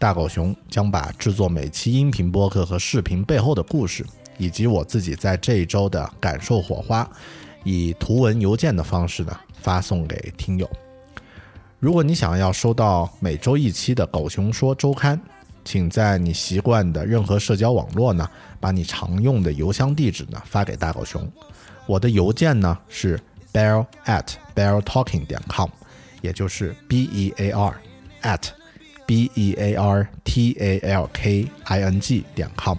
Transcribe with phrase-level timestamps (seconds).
[0.00, 4.02] 大狗熊将把制作每期音频播客和视频背后的故事，
[4.38, 7.06] 以及我自己在这一周的感受火花，
[7.64, 10.66] 以图文邮件的方式呢发送给听友。
[11.78, 15.18] 如果你想要收到每周一期的《狗熊说周刊》，
[15.66, 18.26] 请在你习惯的任何社交网络呢，
[18.58, 21.30] 把你常用的邮箱地址呢发给大狗熊。
[21.84, 23.20] 我的邮件呢是
[23.52, 24.24] bear at
[24.54, 25.68] beartalking 点 com，
[26.22, 27.78] 也就是 b e a r
[28.22, 28.48] at
[29.10, 32.78] b e a r t a l k i n g 点 com。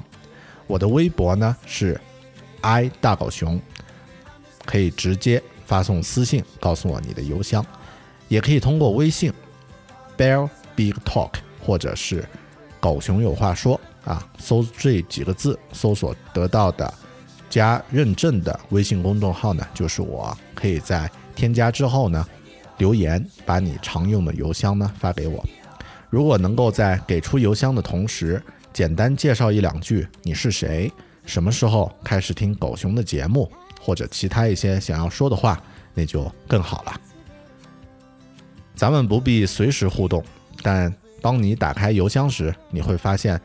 [0.66, 2.00] 我的微博呢是
[2.62, 3.60] i 大狗熊，
[4.64, 7.66] 可以直接发送私信告诉我你的邮箱，
[8.30, 9.30] 也可以通过微信
[10.18, 12.26] bear big talk 或者是
[12.80, 16.94] 狗熊有话说啊，搜这几个字搜索得到的。
[17.50, 22.26] 加认证的微信公众号呢，就是我可以在添加之后呢，
[22.78, 25.46] 留言把你常用的邮箱呢发给我。
[26.12, 30.92] 如果能够在给出邮箱的同时，简单介绍一两句你是谁，
[31.26, 33.50] 什么时候开始听狗熊的节目，
[33.80, 35.64] 或者其他一些想要说的话，
[35.94, 37.00] 那就更好了。
[38.76, 40.22] 咱们不必随时互动，
[40.62, 43.40] 但当你打开邮箱时，你会发现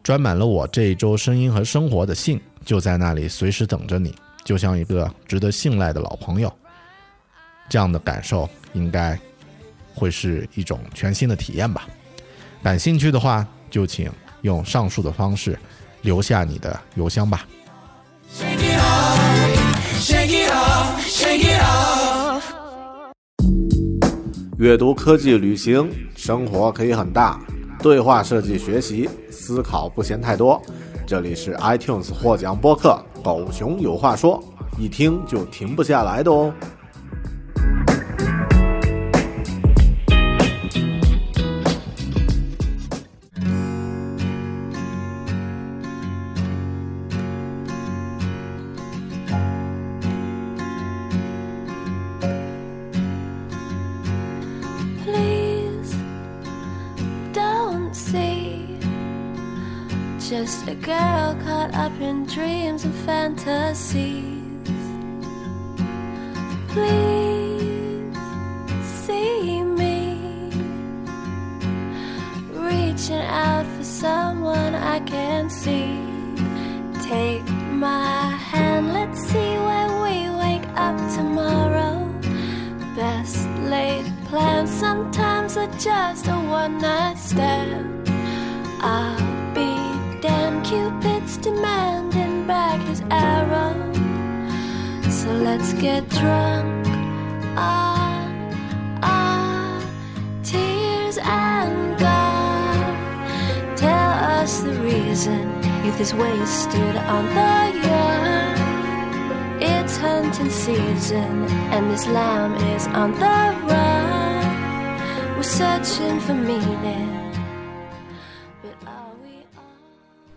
[0.00, 2.40] 装满了我这一周声音和生活的信。
[2.64, 4.14] 就在那里，随时等着你，
[4.44, 6.50] 就像一个值得信赖的老朋友。
[7.68, 9.18] 这样的感受应该
[9.92, 11.88] 会是一种全新的体验吧。
[12.64, 14.10] 感兴趣的话，就请
[14.40, 15.58] 用上述的方式
[16.00, 17.46] 留下你的邮箱吧。
[24.56, 27.38] 阅读、科技、旅行、生活可以很大，
[27.80, 30.58] 对话设计、学习、思考不嫌太多。
[31.06, 34.42] 这里是 iTunes 获奖播客《狗熊有话说》，
[34.80, 36.50] 一听就停不下来的哦。
[62.34, 64.23] Dreams and fantasies.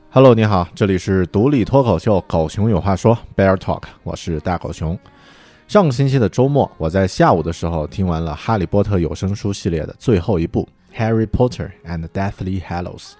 [0.09, 4.99] Hello，你好，这里是独立脱口秀《狗熊有话说》Bear Talk，我是大狗熊。
[5.69, 10.67] 上个星期的周末，我在下午的时候听完了《哈利波特》有声书系列的最后一部
[10.99, 13.11] 《Harry Potter and Deathly Hallows》。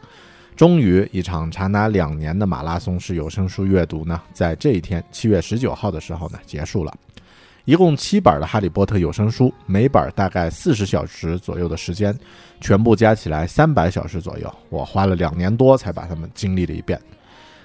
[0.58, 6.94] 终于，一场长达两年的马拉松式有声书阅读呢，在这一天七月十九号的时候呢结束了。
[7.68, 12.18] 一共七本的《哈利波特》有声书，每本大概四十小时左右的时间，
[12.62, 14.50] 全部加起来三百小时左右。
[14.70, 16.98] 我花了两年多才把它们经历了一遍。《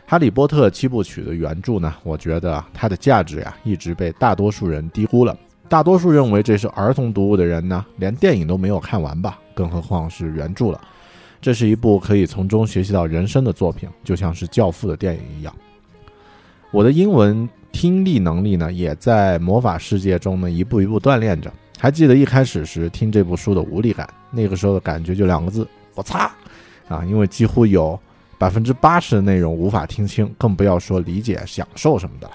[0.05, 5.39] 哈利波特》七部曲的原著呢，我觉得它的价值呀，一直被大多数人低估了。
[5.69, 10.81] 大多数认为这是儿童读物的人呢，连电影都没有看完吧，更何况是原著了。
[11.41, 15.55] 这是一部可以从中学习到人生的作品，就像是《教父》的电影一样。
[16.73, 21.53] 我的英文听力能力呢，也在魔法世界中呢一步一步锻炼着。
[21.79, 26.33] 还记得一开始时听这部书的无力感，那个时候的感觉就两个字：我擦！
[26.89, 27.99] 啊，因为几乎有
[28.39, 32.33] 百分之八十的内容无法听清，更不要说理解、享受什么的了。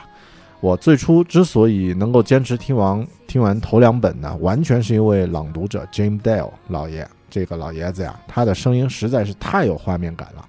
[0.60, 10.48] 我最初之所以能够坚持听完听完头两本呢，完全是因为朗读者 jame Dale 老爷这个老爷子呀，他的声音实在是太有画面感了。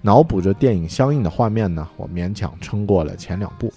[0.00, 3.72] 脑补着电影相应的画面呢，我勉强撑过了前两部。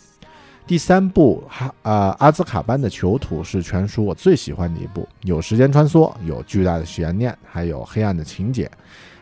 [0.68, 8.70] 第三部哈啊阿兹卡班的囚徒是全书我最喜欢的一部，有时间穿梭，有巨大的悬念，还有黑暗的情节。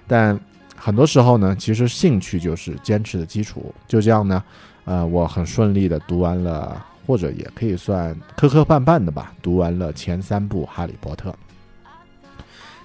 [0.06, 0.40] 但
[0.76, 3.74] 很多时候呢，其实兴趣就是坚持的基础。
[3.88, 4.44] 就这样呢，
[4.86, 11.32] 呃，我很顺利的读完了，或者也可以算磕磕绊绊的吧，读完了前三部《哈利波特》。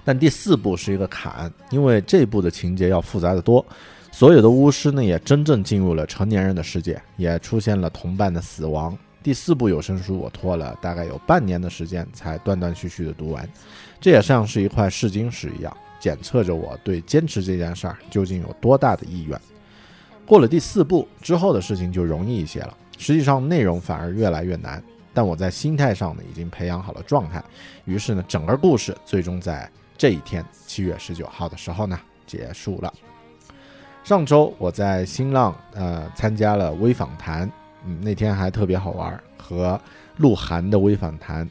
[0.03, 3.63] 但第四部是一个坎，因为这部的情节要复杂的多。
[4.15, 8.97] 所有的巫师呢，也真正进入了成年人的世界，也出现了同伴的死亡。
[9.21, 13.45] 第四部有声书我拖了大概有半年的时间才断断续续的读完，
[13.99, 19.37] 这也像是一块试金石一样，检测着我对坚持这件事儿究竟有多大的意愿。
[20.25, 24.81] 过了第四部之后的事情就容易一些了，实际上内容反而越来越难，
[25.13, 27.43] 但我在心态上呢已经培养好了状态，
[27.83, 32.93] 于是呢整个故事最终在这一天七月十九号的时候呢结束了。
[34.05, 37.51] 上周我在新浪呃参加了微访谈，
[37.85, 39.81] 嗯，那天还特别好玩，和
[40.17, 41.49] 鹿晗的微访谈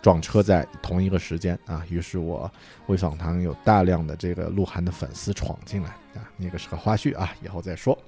[0.00, 2.48] 撞车在同一个时间啊，于是我
[2.86, 7.98] 微访谈有大量的这个鹿晗的粉丝闯进来啊，那个是个花絮啊，以后再说。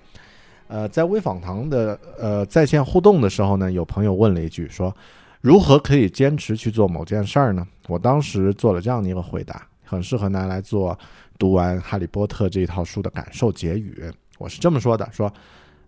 [0.68, 4.94] 呃，在微访谈的呃在线互动的时候呢，有朋友问了一句说，
[5.40, 7.66] 如何可以坚持去做某件事儿呢？
[7.88, 10.98] 我当时做了这样的一个回答，很适合拿来做。
[11.38, 14.02] 读完《哈利波特》这一套书的感受结语，
[14.38, 15.32] 我是这么说的：说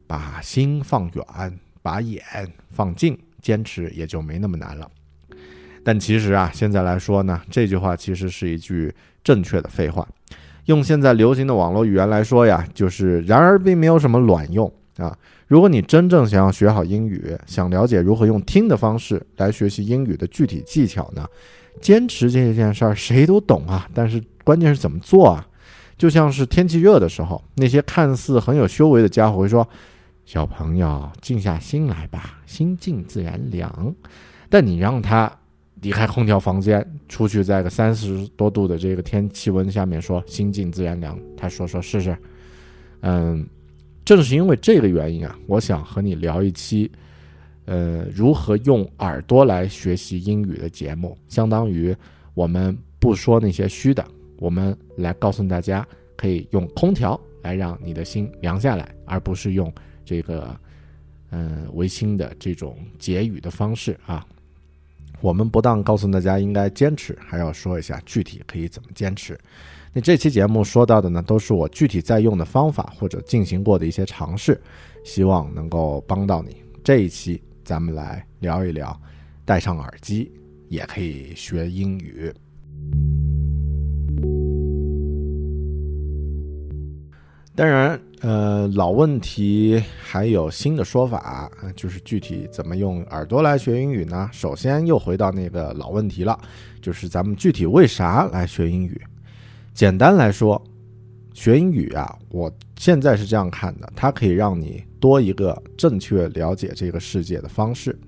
[0.06, 2.22] 把心放远，把眼
[2.70, 4.88] 放近，坚持也就没那么难了。
[5.82, 8.94] 但其实啊，现在来说呢，这句话其实是一句
[9.24, 10.06] 正确的废话。
[10.66, 15.18] 用现在流行的网络语言来说呀，就是然而并没有什么卵用啊。
[15.48, 21.26] 如果你真正想要学好英语，想了解如何用听的方式来学习英语的具体技巧呢？
[21.80, 24.22] 坚持这件事儿谁都懂啊，但是。
[24.42, 25.46] 关键是怎么做啊？
[25.96, 29.68] 就像是天气热的时候，那些看似很有修为的家伙会说
[30.24, 33.94] ：“小朋友，静下心来吧，心静自然凉。”
[34.48, 35.30] 但你让他
[35.82, 42.16] 离开空调房间，出去在个三十多度的这个天气温下面说“心静自然凉”，他说说试试。
[43.02, 43.46] 嗯，
[44.04, 46.90] 正是因为这个原因啊，我想和你聊一期，
[47.70, 51.94] 呃，如何用耳朵来学习英语的节目，相当于
[52.34, 54.04] 我们不说那些虚的。
[54.38, 55.86] 我们来告诉大家，
[56.16, 59.72] 可以用空调来让你的心凉下来，而不是用
[60.04, 60.58] 这个
[61.30, 64.26] 嗯违心的这种结语的方式啊。
[65.20, 69.38] 我们不但告诉大家应该坚持，还要说一下具体可以怎么坚持。
[69.92, 74.60] 那这期节目说到的呢，都是我具体在用的方法或者进行过的一些尝试，
[75.04, 76.56] 希望能够帮到你。
[76.82, 79.00] 这一期咱们来聊一聊，
[79.44, 80.28] 戴上耳机
[80.68, 82.34] 也可以学英语。
[87.54, 94.28] 当然，呃，老问题还有新的说法，就是具体怎么用耳朵来学英语呢？
[94.32, 96.36] 首先又回到那个老问题了，
[96.82, 99.00] 就是咱们具体为啥来学英语？
[99.72, 100.60] 简单来说，
[101.34, 107.98] 学英语啊，我现在是这样看的，它可以让你多一个正确了解这个世界的方式，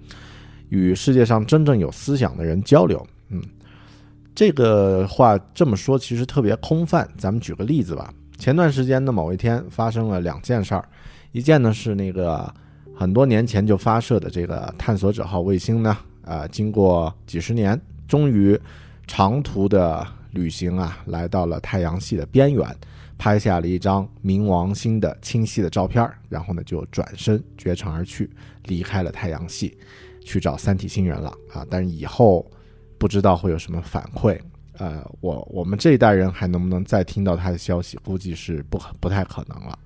[0.68, 3.04] 与世界上真正有思想的人交流。
[3.30, 3.42] 嗯，
[4.34, 7.08] 这个话这么说其实特别空泛。
[7.18, 8.12] 咱们举个例子吧。
[8.38, 10.84] 前段时间的某一天发生了两件事儿，
[11.30, 12.52] 一件呢是那个
[12.94, 18.58] 很多年前就发射的这个探索者号卫星呢，呃，经过几十年，终于
[19.06, 22.66] 长途的旅行啊，来到了太阳系的边缘，
[23.22, 28.28] 拍下了一张冥王星的清晰的照片，然后呢就转身绝尘而去，
[28.64, 29.78] 离开了太阳系，
[30.24, 31.64] 去找三体星人了啊！
[31.70, 32.44] 但是以后。
[32.98, 34.38] 不知道会有什么反馈，
[34.78, 37.98] 呃，我我们这一代人还能不能再听到他的消息？
[38.04, 39.76] 估计是不不太可能了。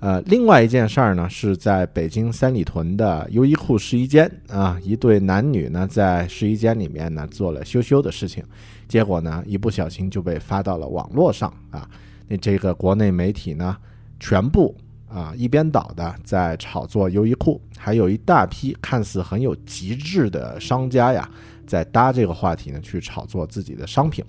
[0.00, 8.44] 呃，另外一件事儿呢，是在北京三里屯的优衣库试衣间啊，一对男女呢在试衣间里面呢做了羞羞的事情，
[8.86, 11.88] 结果呢一不小心就被发到了网络上啊。
[12.36, 13.76] 这个国内媒体呢
[14.18, 14.76] 全部
[15.08, 21.28] 啊一边倒的在炒作优衣库，还有一大批看似很有极致的商家呀。
[21.66, 24.22] 在搭这个话题呢，去炒作自己的商品。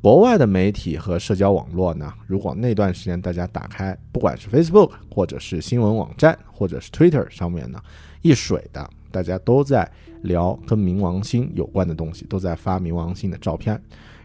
[0.00, 7.78] 国外的媒体和社交网络呢，如果那段时间大家打开，不管是 Facebook 或者是新闻网站，或者是 Twitter 上面呢，
[8.22, 9.90] 一水的，大家都在
[10.22, 13.78] 聊跟冥王星有关的东西，都在发冥王星的照片。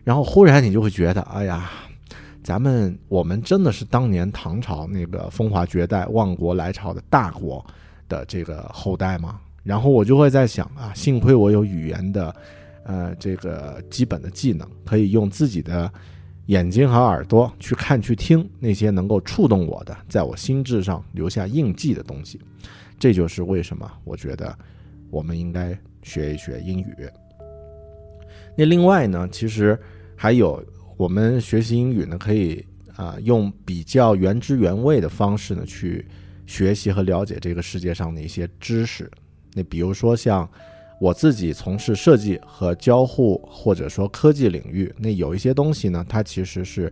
[0.04, 1.70] 然后忽然你就会觉得，哎呀，
[2.50, 7.63] 咱们我们真的是当年唐朝那个风华绝代、万国来朝的大国
[8.08, 9.39] 的这个后代吗？
[9.62, 12.36] 然后我就会在想啊，幸亏我有语言的，
[12.86, 15.94] 呃，这个基本的技能，可以用自己的
[16.48, 22.41] 眼睛和耳朵去看、去听那些能够触动我的，在我心智上留下印记的东西。
[22.98, 24.58] 这就是为什么我觉得
[25.12, 26.96] 我们应该学一学英语。
[28.58, 29.79] 那另外呢，其实
[30.15, 30.60] 还有
[31.00, 32.62] 我们学习英语呢，可以
[32.98, 36.06] 啊，用比较原汁原味的方式呢，去
[36.46, 39.10] 学习和了解这个世界上的一些知识。
[39.53, 40.46] 那比如说像
[41.00, 46.91] 我自己从事设计和交互，或者说科技领域，那有一些东西呢，它其实是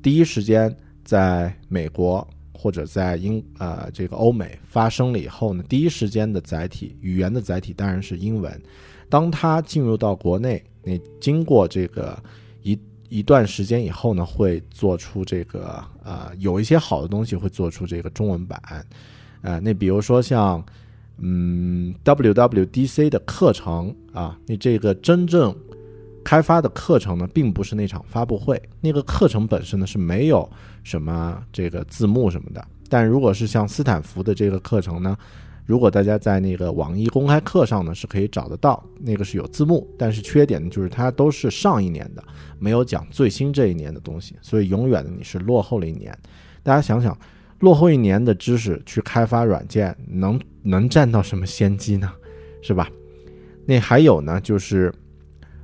[0.00, 0.72] 第一时间
[1.04, 2.24] 在美国
[2.54, 8.62] 或者在英呃这个欧美发生了以后呢，第一时间的载体语言的载体当然是英文。
[9.10, 12.16] 当它进入到国内，那经过这个
[13.08, 18.60] 一段时间以后呢，会做出这个呃有一些好的东西会做出这个中文版，
[19.42, 20.64] 呃，那比如说像。
[21.20, 25.52] 嗯，WWDC 的课程啊，你这个真正
[26.22, 30.48] 开发的课程呢，并不是那场发布会，那个课程本身呢是没有
[30.84, 32.64] 什么这个字幕什么的。
[32.88, 35.18] 但如果是像斯坦福的这个课程呢，
[35.68, 42.24] 如果大家在那个网易公开课上呢是可以找得到，那个是有字幕，但是缺点呢就是它都是上一年的，
[42.58, 46.12] 没有讲最新这一年的东西，所以永远的你是落后了一年。
[46.62, 47.16] 大家想想。
[47.60, 52.08] 落后一年的知识去开发软件，能能占到什么先机呢？
[52.62, 52.88] 是吧？
[53.66, 54.94] 那还有呢，就是，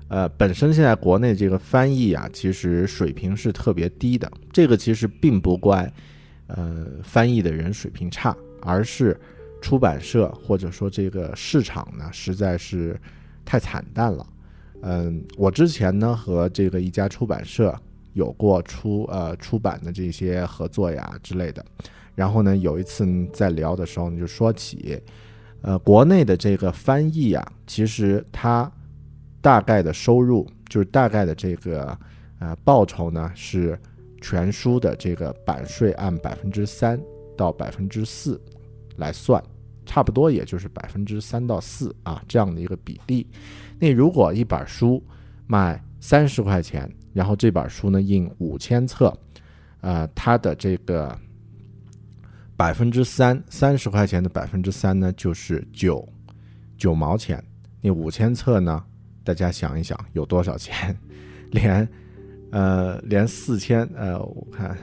[0.08, 4.28] 呃，本身现在国内这个翻译啊，其实水平是特别低的。
[4.50, 5.88] 这个其实并不怪，
[6.48, 9.16] 呃，翻译的人水平差，而是
[9.64, 13.00] 出版社或者说这个市场呢，实在是
[13.44, 14.26] 太惨淡了。
[14.82, 17.74] 嗯，我之前呢和这个一家出版社。
[18.14, 21.66] 有过出呃出版的这些合作呀之类的，
[22.14, 25.02] 然后呢，有一次在聊的时候，你就说起，
[25.62, 28.70] 呃，国内的这个翻译啊，其实它
[29.40, 31.98] 大概的收入就是大概的这个
[32.38, 33.76] 呃报酬呢，是
[34.20, 36.96] 全书的这个版税按百分之三
[37.36, 38.40] 到百分之四
[38.98, 39.42] 来算，
[39.84, 43.26] 差不多也就是百分之三到四啊这样的一个比例。
[43.78, 45.02] 那如果一本书
[45.46, 49.16] 卖三十块钱，然后这本书呢印五千册，
[49.80, 51.16] 呃，它的这个
[52.56, 56.08] 百分之三三十块钱的百分之三呢就是九
[56.76, 57.42] 九毛钱。
[57.80, 58.82] 那五千册呢，
[59.22, 60.96] 大家想一想有多少钱？
[61.50, 61.88] 连
[62.50, 64.76] 呃连四千呃我看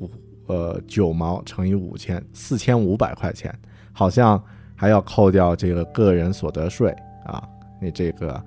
[0.00, 0.10] 五
[0.46, 3.56] 呃九毛乘以五千四千五百块钱，
[3.92, 4.42] 好像
[4.74, 6.90] 还要扣掉这个个人所得税
[7.24, 7.42] 啊。
[7.80, 8.42] 那这个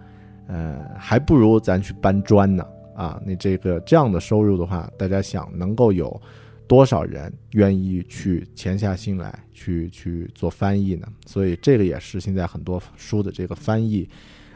[0.48, 2.66] 呃还不如咱去搬砖呢。
[2.96, 6.22] 啊，你这个这样的收入的话，大家想能够有
[6.68, 11.08] 多少人愿意去潜下心来去去做翻译呢？
[11.26, 14.08] 所以这个也是现在很多书的这个翻译，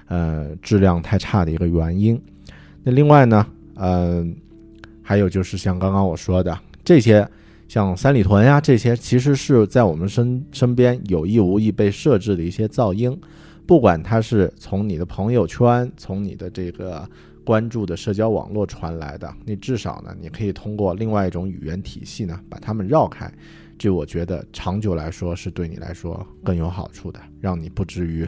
[0.05, 2.21] 呃，质量太差的一个原因。
[2.83, 4.37] 那另外呢，嗯，
[5.01, 7.27] 还有就是像刚刚我说的这些，
[7.67, 13.19] 像三里屯呀这些，其实是在我们身身边有意无意被设置的一些噪音，
[13.65, 17.07] 不管它是从你的朋友圈，从你的这个。
[17.47, 23.31] 关注的社交网络传来的，你至少呢，你可以通过另外一种语言体系呢，把它们绕开。
[23.79, 28.27] 这我觉得长久来说是对你来说更有好处的，让你不至于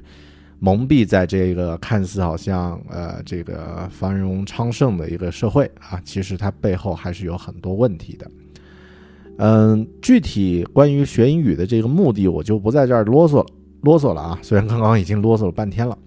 [0.57, 8.25] 蒙蔽在这个看似好像呃这个繁荣昌盛的一个社会啊，其实它背后还是有很多问题的。
[9.41, 13.45] 嗯，具体关于学英语的这个目的，我就不在这儿啰嗦
[13.81, 14.37] 啰嗦了啊。
[14.41, 15.97] 虽然刚刚已经啰嗦了半天了，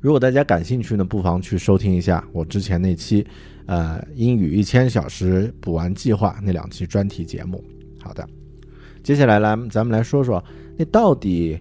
[0.00, 3.26] 如果大家感兴趣呢，不妨去收听一下我之前那期
[3.66, 7.62] 呃英语一千小时补完计划那两期专题节目。
[8.00, 8.24] 好的，
[9.02, 10.42] 接下来来咱们来说说，
[10.76, 11.58] 那到底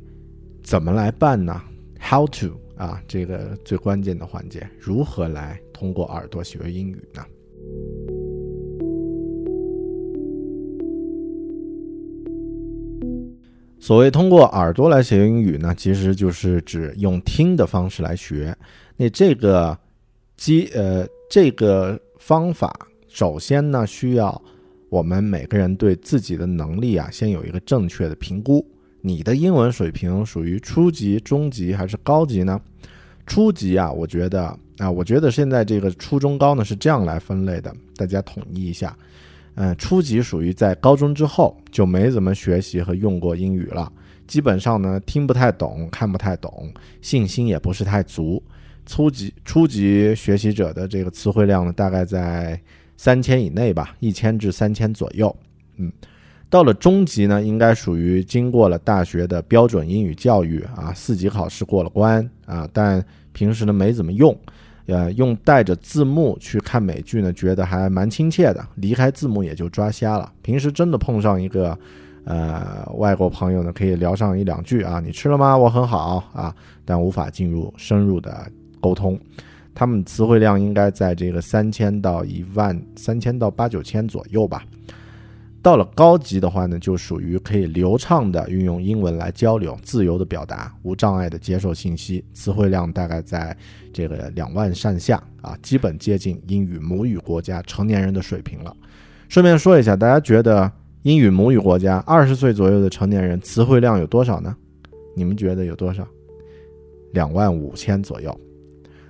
[0.61, 1.59] 怎么来办呢
[1.99, 7.23] ？How to 啊，这个最关键的环节，如何来通过耳朵学英语呢？
[13.91, 18.55] 所谓通过耳朵来学英语呢，其实就是指用听的方式来学。
[18.95, 19.77] 那这个
[20.37, 22.73] 基呃这个方法，
[23.09, 24.41] 首先呢需要
[24.87, 28.65] 我们每个人对自己的能力啊，先有一个正确的评估。
[29.01, 32.57] 你的英文水平属于初级、中级还是高级呢？
[33.27, 38.97] 初级啊，我觉得啊，我觉得现在这个初中高呢是这样来分类的，大家统一一下。
[39.55, 43.91] 嗯，初级属于在高中之后就没怎么学习和用过英语了，
[44.25, 48.41] 基本上呢听不太懂，看不太懂，信心也不是太足。
[48.85, 52.59] 初级初级学习者的这个词汇量呢，大概在
[52.97, 55.33] 三千以内吧，一千至三千左右。
[55.77, 55.91] 嗯，
[56.49, 64.35] 到了中级呢，应该属于经过了大学的标准英语教育啊，四级考试过了关啊，但平时呢没怎么用。
[64.87, 68.65] 呃，用带着字幕去看美剧呢，觉得还蛮亲切的。
[68.75, 70.31] 离开字幕也就抓瞎了。
[70.41, 71.77] 平时真的碰上一个，
[72.25, 75.57] 呃，外国朋友呢，可以聊上一两句啊，你吃了吗？
[75.57, 78.45] 我很好啊，但无法进入深入的
[78.79, 79.19] 沟通。
[79.73, 84.63] 他们词汇量应该在这个三千到一万，三千到八九千左右吧。
[85.61, 93.55] 到了高级的话呢，就属于可以流畅的运用英文来交流，自由的表达，无障碍的接受信息，词汇量大概在
[93.93, 98.75] 这个两万上下啊，基本接近英语母语国家成年人的水平了。
[99.29, 100.69] 顺便说一下，大家觉得
[101.03, 104.55] 英语母语国家二十岁左右的成年人词汇量有多少呢？
[105.15, 106.07] 你们觉得有多少？
[107.13, 108.35] 两万五千左右。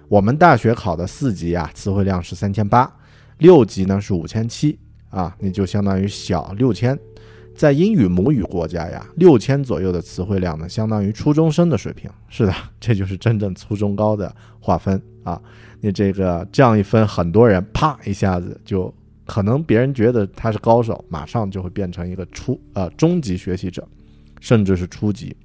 [0.10, 2.94] 我们大学考的四级啊，词汇量是三千八，
[3.38, 4.78] 六级呢是五千七。
[5.12, 6.98] 啊，你就相当于小六千，
[7.56, 12.10] 在英语母语国家呀，六千左右的词汇量呢，相当于初中生的水平。
[12.28, 15.40] 是的， 这就是真正初中高的划分啊。
[15.82, 18.94] 你这个这样一分，很多人啪一下子就
[19.26, 23.88] 可能别人觉得他是高手，马上就会变成一个初呃中级学习者，
[24.40, 25.36] 甚至是初级。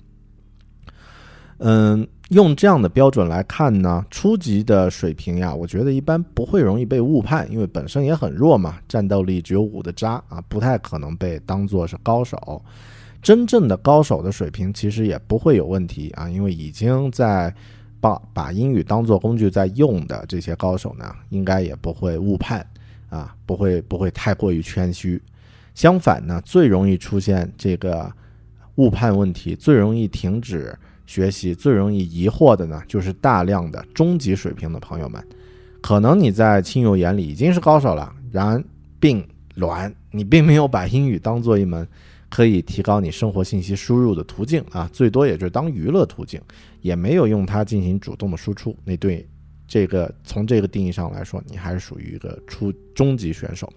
[1.59, 12.63] 嗯，用这样的标准来看呢，初级的水平呀，我觉得一般不会容易被误判，因为本身也很弱嘛，战斗力只有五的渣啊，不太可能被当做是高手。
[13.23, 17.53] 真正的高手的水平其实也不会有问题啊，因为已经在
[18.01, 22.65] 把把英语当做工具在用的这些高手呢，应该也不会误判
[23.09, 25.21] 啊，不会不会太过于谦虚。
[25.75, 28.13] 相反呢，最容易出现这个
[28.75, 30.79] 误判问题，最容易停止。
[31.07, 35.25] 学习最容易疑惑的呢，就是大量的中级水平的朋友们，
[35.81, 38.63] 可能你在亲友眼里已经是高手了，然
[38.99, 41.87] 并卵，你并没有把英语当做一门
[42.29, 46.41] 可以提高你生活信息输入的途径啊，最多也就是当娱乐途径，
[46.81, 48.77] 也没有用它进行主动的输出。
[48.85, 49.27] 那对
[49.69, 53.73] 这个从这个定义上来说，你还是属于一个初中级选手。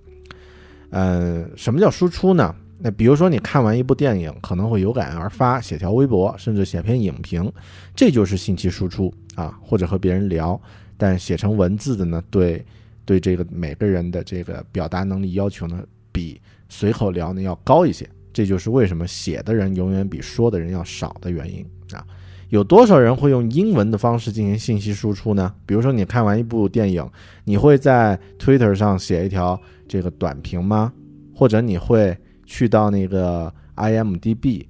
[0.89, 2.55] 嗯，什么叫输出呢？
[2.81, 7.51] 那比如说，你看完一部电影，可能会有感而发，写条微博，甚至写篇影评，
[7.93, 9.59] 这就是信息输出啊。
[9.61, 10.57] 或者和别人聊，
[10.95, 12.65] 但写成文字的呢，对
[13.03, 16.39] 对这个每个人的这个表达能力要求呢，比
[16.69, 18.09] 随口聊呢要高一些。
[18.31, 22.01] 这就是为什么写的人永远比说的人要少的原因啊。
[22.47, 25.53] 有多少人会用英文的方式进行信息输出呢？
[25.65, 27.05] 比如说，你看完一部电影，
[27.43, 30.93] 你会在 Twitter 上写一条这个短评吗？
[31.35, 32.17] 或者你会？
[32.49, 34.65] 去到那个 IMDB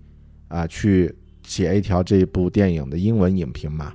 [0.50, 3.94] 啊，去写一条这部电影的英文影评嘛，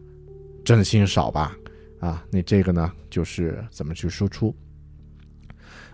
[0.64, 1.54] 真心少吧？
[2.00, 4.56] 啊，那这个呢，就是怎么去输出？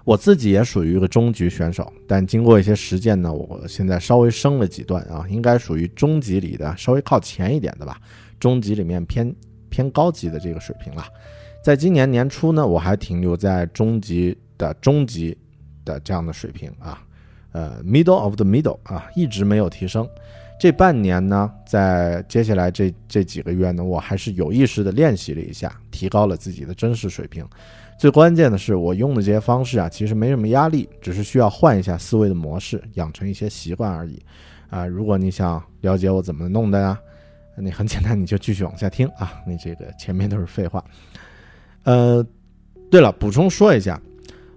[0.04, 8.00] 我自己也属于一个中级选手，但经过一些实践呢，我现在稍微升了几段啊，应该属于中级里的稍微靠前一点的吧，
[8.38, 9.34] 中级里面偏
[9.68, 11.04] 偏高级的这个水平了。
[11.64, 15.36] 在今年年初呢，我还停留在中级的中级
[15.84, 17.04] 的这样的水平啊。
[17.52, 20.08] 呃，middle of the middle 啊，一直没有提升。
[20.58, 27.44] 这半年呢，在接下来这这几个月呢，我还是有意识的练习了一下，提高了自己的真实水平。
[27.98, 34.20] 最关键的是，我用的这些方式啊，其实没什么压力，只是需要换一下思维的模式，养成一些习惯而已。
[34.68, 36.98] 啊，如果你想了解我怎么弄的呀，
[37.56, 40.84] 你很简单，你就继续往下听啊，你这个前面都是废话。
[41.84, 42.24] 呃，
[42.90, 44.00] 对了，补充说一下，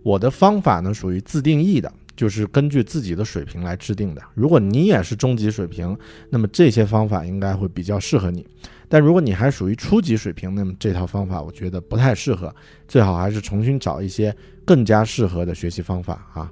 [0.04, 1.92] 我的方法呢属于自定义的，
[2.24, 4.22] 就是根据自己的水平来制定的。
[4.34, 5.94] 如果你也是中级水平，
[6.30, 8.48] 那么这些方法应该会比较适合你。
[8.88, 12.56] 但如果你还属于初级水平，那么这套方法我觉得不太适合，
[12.88, 14.34] 最好还是重新找一些
[14.64, 16.50] 更加适合的学习方法啊。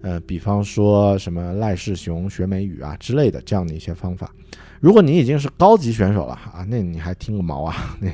[0.00, 4.34] 呃，比方说什么赖世雄学美语啊之类的这样的一些方法。
[4.80, 7.94] 如果你已经是高级选手了啊，那你还听个毛啊？
[8.00, 8.08] 那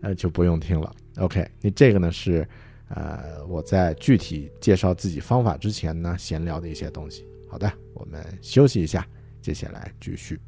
[0.00, 0.92] 呃就不用听了。
[1.18, 2.44] OK，那这个呢是
[2.88, 7.24] 呃我在具体介绍自己方法之前呢闲聊的一些东西。
[7.48, 9.06] 好的，我们休息一下，
[9.40, 10.40] 接下来继续。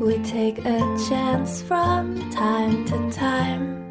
[0.00, 3.84] We take a chance from time to time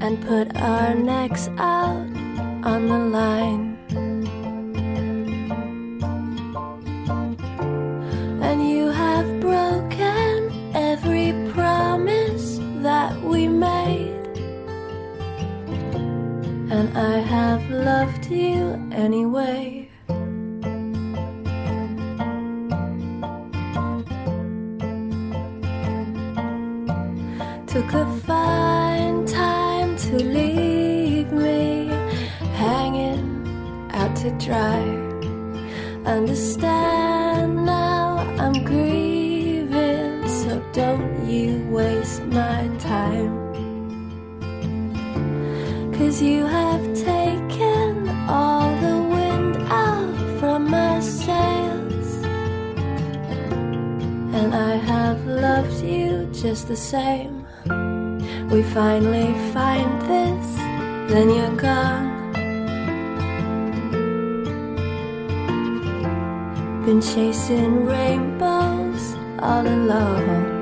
[0.00, 2.06] and put our necks out
[2.62, 3.77] on the line.
[9.18, 10.36] Have broken
[10.76, 14.26] every promise that we made.
[16.76, 18.60] And I have loved you
[18.92, 19.90] anyway.
[27.66, 31.88] Took a fine time to leave me
[32.62, 33.26] hanging
[34.00, 34.82] out to dry.
[36.04, 39.07] Understand now I'm grieving,
[40.78, 43.34] don't you waste my time.
[45.92, 52.10] Cause you have taken all the wind out from my sails.
[54.38, 57.44] And I have loved you just the same.
[58.52, 60.48] We finally find this,
[61.10, 62.06] then you're gone.
[66.86, 70.57] Been chasing rainbows all alone.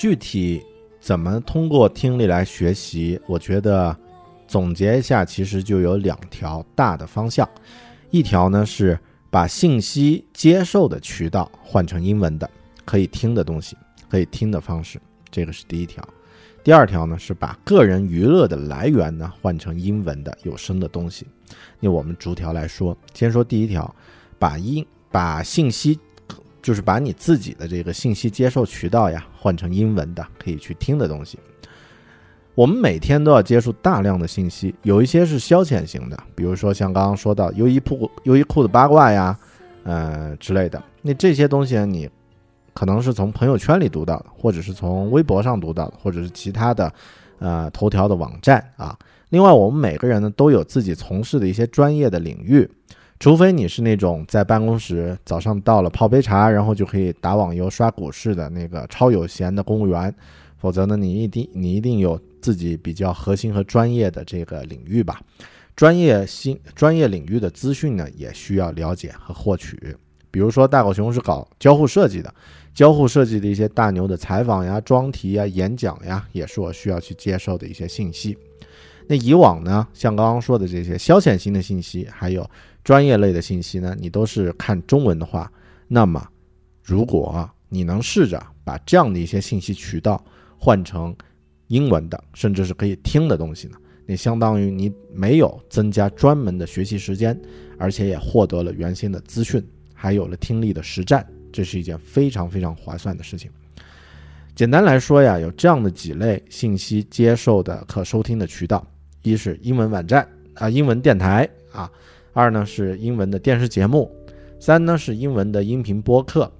[0.00, 0.64] 具体
[0.98, 3.20] 怎么通过听力来学习？
[3.26, 3.94] 我觉得
[4.48, 7.46] 总结一下，其实就有两条大的方向。
[8.10, 12.48] 一条呢是把信息接受的渠道换成英文的，
[12.86, 13.76] 可以听的东西，
[14.08, 14.98] 可以听的方式，
[15.30, 16.02] 这个是第一条。
[16.64, 21.26] 第二条呢是把个人娱乐的来源呢换成英文的有声的东西。
[21.78, 23.94] 那我们逐条来说，先说第一条，
[24.38, 26.00] 把音把信息。
[26.62, 31.38] 就是把你自己的这个信息接受渠道呀换成英文的，可以去听的东西。
[32.54, 39.38] 我们每天都要接触大量的信息，有一些是消遣型的，比如说像刚刚说到优衣库、优衣库的八卦呀，
[39.84, 40.82] 呃之类的。
[41.00, 42.10] 那这些东西呢，你
[42.74, 46.92] 可能是从朋友圈里读到的，或者是从微博上读到的，或者是其他的
[47.38, 48.98] 呃头条的网站啊。
[49.30, 52.68] 另外，我们每个人呢都有自己从事的一些专业的领域。
[53.20, 60.12] 除非你是那种在办公室早上到了泡杯茶，然后就可以打网游、刷股市的那个超有闲的公务员，
[60.56, 65.20] 否则呢，你一定你一定有自己比较核心和专业的这个领域吧。
[65.76, 69.94] 专业新专业领域的资讯呢，也需要了解和获取。
[70.30, 72.34] 比如说大狗熊是搞交互设计的，
[72.74, 78.38] 交互设计的一些大牛的采访呀、专题呀、演讲呀，也是我需要去接受的一些信息。
[79.08, 82.48] 那以往呢，像刚刚说的这些消遣性的信息，还有。
[82.82, 85.50] 专业类的信息呢，你都是看中文的话，
[85.86, 86.26] 那么
[86.82, 90.22] 如果你能试着把这样的一些信息渠道
[90.58, 91.14] 换成
[91.68, 97.38] 英文的，甚至是可以听的东西呢，那相当于你没有增加专门的学习时间，
[97.78, 99.64] 而且也获得了原先的资讯，
[99.94, 103.50] 还有了听力的实战，这是一件非常非常划算的事情。
[104.54, 108.84] 简单来说呀，有这样的几类信息接受的可收听的渠道：
[109.22, 111.90] 一是英文网站啊，英文电台啊。
[112.40, 114.10] 二呢是英文的电视节目，
[114.58, 116.50] 三呢是英文的音频播客，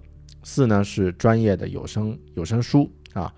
[0.42, 3.32] 四呢是专业的有声有声书啊，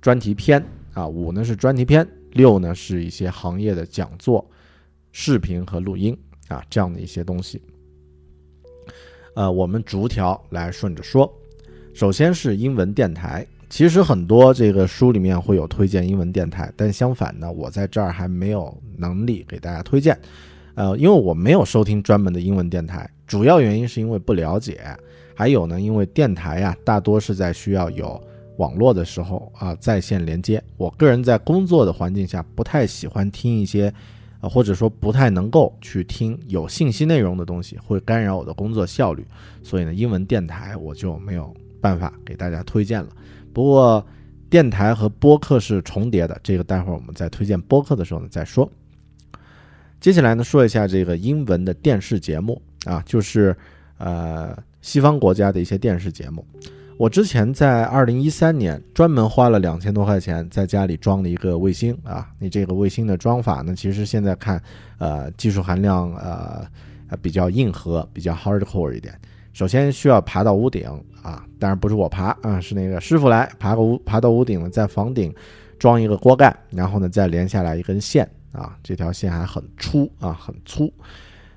[0.00, 4.50] 专题片啊，五呢是专题片，六呢是一些行业的讲座、
[5.10, 7.60] 视频和录音啊这样的一些东西。
[9.36, 11.30] 呃，我们逐条来顺着说。
[11.92, 20.18] 首先是英文电台，其实很多这个书里面会有推荐英文电台，但相反呢，我在这儿还没有能力给大家推荐。
[20.74, 24.80] 呃，因为我没有收听专门的英文电台，主要原因是因为不了解，
[25.34, 28.20] 还有呢，因为电台呀，大多是在需要有
[28.56, 30.62] 网络的时候啊，在线连接。
[30.76, 33.92] 我个人在工作的环境下不太喜欢听一些，
[34.40, 39.26] 啊，或者说不太能够去听有信息内容的东西，会干扰我的工作效率，
[39.62, 43.08] 所以呢，英文电台我就没有办法给大家推荐了。
[43.52, 44.06] 不过，
[44.48, 48.70] 电台和播客是重叠的，这个待会儿我们在推荐播客的时候呢再说。
[50.02, 53.56] 接下来呢，说一下这个英文的电视节目啊，就是
[53.98, 56.44] 呃西方国家的一些电视节目。
[56.98, 62.28] 我之前在二零一三年专门花了两千多块钱在家里装了一个卫星啊。
[62.40, 64.60] 你这个卫星的装法呢，其实现在看，
[64.98, 66.66] 呃，技术含量呃
[67.22, 69.14] 比较硬核，比较 hardcore 一点。
[69.52, 70.84] 首先需要爬到屋顶
[71.22, 75.32] 啊，当然不是我爬啊，是那个师傅来爬个屋，爬到屋顶呢，在房顶
[75.78, 80.92] 装一个锅盖，然后呢再连下来一根线啊，这条线还很粗啊，很粗，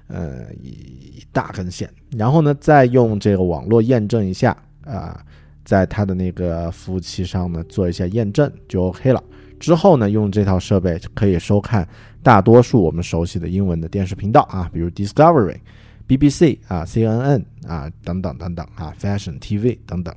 [0.07, 5.23] 呃一大根线，然后呢再用这个网络验证一下啊。
[5.65, 9.23] 在它的那个服务器上呢，做一下验证就 OK 了。
[9.59, 11.87] 之后呢，用这套设备可以收看
[12.21, 15.57] 大多数我们熟悉的英文的电视频道啊，比如 Discovery、
[16.07, 20.13] BBC 啊、CNN 啊等等等等啊，Fashion TV 等等。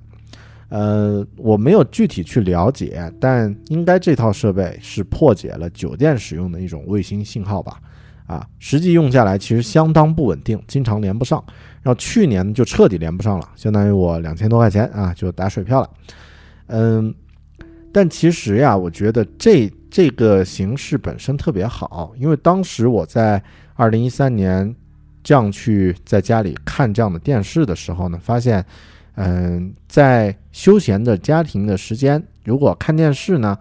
[0.68, 7.80] 呃，我没有具体去了解，但应该这套设备是破解了酒店使用的一种卫星信号吧。
[8.26, 11.42] 啊，实际用下来其实相当不稳定，经常连不上。
[11.80, 15.90] 然后去年就彻底连不上了，相当于我两千多块钱啊就打水漂了。
[16.66, 17.14] 嗯，
[17.90, 23.42] 但其实呀，我觉得这这个形式本身特别好，因为当时我在
[23.74, 24.76] 二零一三年
[25.24, 28.62] 这样去在家里看这样的电视的时候呢，发现，
[29.20, 33.58] 嗯，在休闲的家庭的时间，如果看电视呢，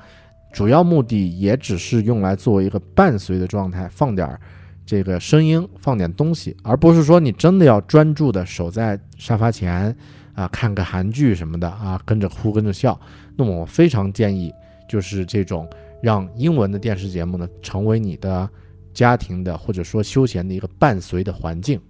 [0.53, 4.39] 主要目的也只是用来作为一个伴随的状态，放点儿。
[4.85, 9.93] 这个声音放点东西，而不是说你真的要专注的守在沙发前
[10.35, 12.97] 啊，看个韩剧什么的啊，跟着哭跟着笑。
[13.35, 14.53] 那么我非常建议，
[14.87, 15.67] 就是这种
[16.03, 18.47] 让英文的电视节目呢，成为你的
[18.93, 21.81] 家庭的或者说休闲的一个伴随的环境。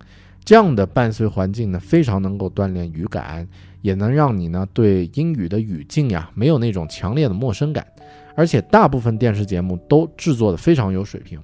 [0.48, 3.46] 这样的伴随环境呢，非常能够锻炼语感，
[3.82, 7.86] 也能让你呢对英语的语境呀没有那种强烈的陌生感。
[8.34, 11.38] 而且大部分电视节目都制作的非常有水平。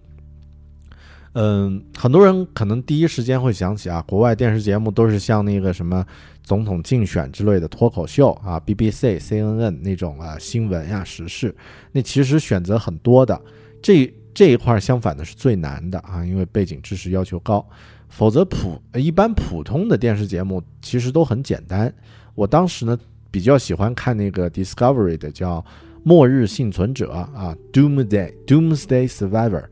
[1.34, 6.06] 嗯，很多人可能第一时间会想起啊，国外电视节目都是像那个什么
[6.42, 11.54] 总统竞选之类的脱口秀啊，BBC、CNN 那种啊新闻呀时事，
[11.92, 13.42] 那其实选择很多的。
[13.82, 17.66] 这这一块相反的是最难的啊，因为背景知识要求高。
[18.10, 21.94] 否则普一般普通的电视节目其实都很简单。
[22.36, 22.98] 我当时呢
[23.32, 25.60] 比较喜欢看那个 Discovery 的叫
[26.04, 29.64] 《末日幸存者》啊，Doomsday Doomsday Survivor，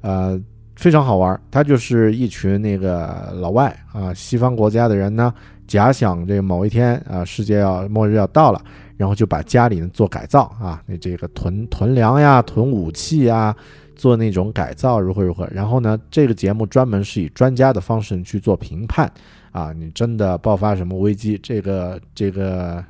[0.00, 0.40] 呃。
[0.78, 5.32] 非常好玩，它就是一群那个老外啊，西方国家的人呢，
[5.66, 8.62] 假想这某一天啊，世界要末日要到了，
[8.98, 13.56] 然后就把家里呢做改造啊，那这个囤囤粮呀，囤武器呀，
[13.96, 15.48] 做那种改造如何如何。
[15.50, 19.10] 然后呢，这个节目专门是以专家的方式去做评判
[19.50, 22.84] 啊，你真的爆发什么危机，这个这个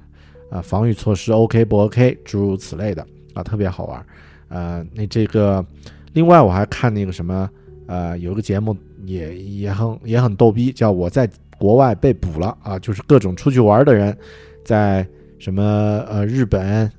[0.50, 4.06] 啊防御措施 OK 不 OK，诸如此类的啊，特别好玩。
[4.48, 5.64] 呃，那这个
[6.12, 7.48] 另外我还看那个什么。
[7.88, 14.18] 呃，有个节目也也很也很逗逼，叫我在国外被捕了啊，就是各种出去玩的人，
[14.64, 15.06] 在
[15.38, 15.62] 什么
[16.10, 16.90] 呃日本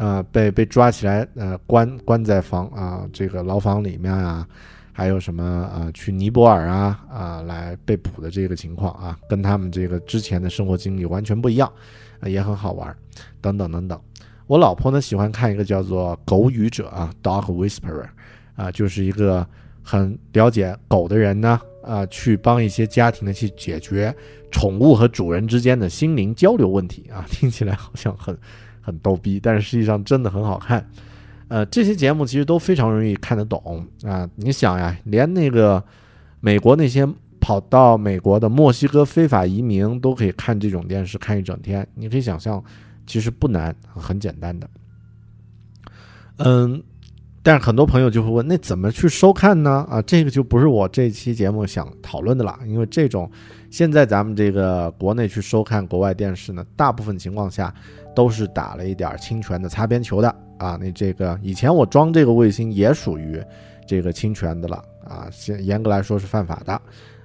[0.00, 4.46] 啊被被抓起来呃关关在房啊这个牢房里面啊，
[4.92, 11.70] 还有什么啊去尼泊尔啊啊来被捕的这个情况啊，跟他们这个之前的生活经历完全不一样，
[12.22, 12.96] 也很好玩，
[13.40, 14.00] 等等等等。
[14.46, 18.08] 我老婆呢喜欢看一个叫做狗语者啊，Dog Whisperer
[18.56, 19.46] 啊，就是一个。
[19.82, 24.14] 很了解狗的人呢，啊，去帮一些家庭呢去解决
[24.50, 28.38] 宠物和主人之间的心灵交流问题啊，听起来好像很
[28.90, 30.84] 很逗逼，但是实际上真的很好看。
[31.48, 34.28] 呃，这些节目其实都非常容易看得懂啊。
[34.36, 35.82] 你想呀，连那个
[36.40, 37.08] 美国那些
[37.40, 42.62] 跑到美国的墨西哥非法移民都可以看这种电视看一整天，你可以想象，
[43.06, 44.68] 其实不难，很简单的。
[46.38, 46.82] 嗯。
[47.50, 49.84] 但是很多朋友就会问，那怎么去收看呢？
[49.90, 53.28] 啊，这个就不是我这期节目想讨论的了，因为这种
[53.70, 57.74] 现在咱们这个国内去收看国外电视呢，大部分情况下
[58.14, 60.78] 都是打了一点侵权的擦边球的啊。
[60.80, 63.42] 那这个以前我装这个卫星也属于
[63.84, 66.80] 这个侵权的了啊，现严格来说是犯法的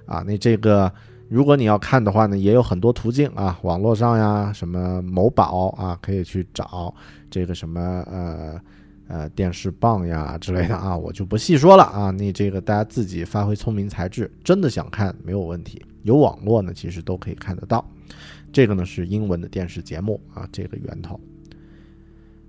[0.06, 0.24] 啊。
[0.26, 0.92] 那这个
[1.28, 6.92] 如果你要看的话呢，也有很多途径啊，网络上呀，什么某宝啊，可以去找
[7.30, 8.60] 这个什么呃。
[9.08, 12.10] 呃，电视棒呀之类的啊，我就不细说了啊。
[12.10, 15.80] 你这个大家自己发挥聪明才智，真的想看没有问题。
[16.02, 17.88] 有网络呢，其实都可以看得到。
[18.52, 21.20] 这个呢是英文的电视节目啊，这个源头。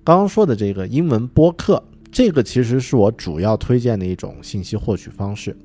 [0.03, 5.55] 刚刚说的这个英文播客，这个其实是我主要推荐的一种信息获取方式。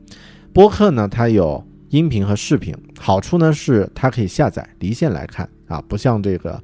[0.52, 6.62] 播客呢，它有音频和视频，好处呢是它可以下载离线来看啊，不像这个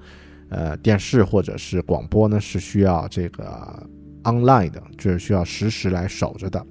[0.48, 3.86] 呃电视或者是广播呢是需要这个
[4.32, 6.64] online 的，就是需要实时来守着的。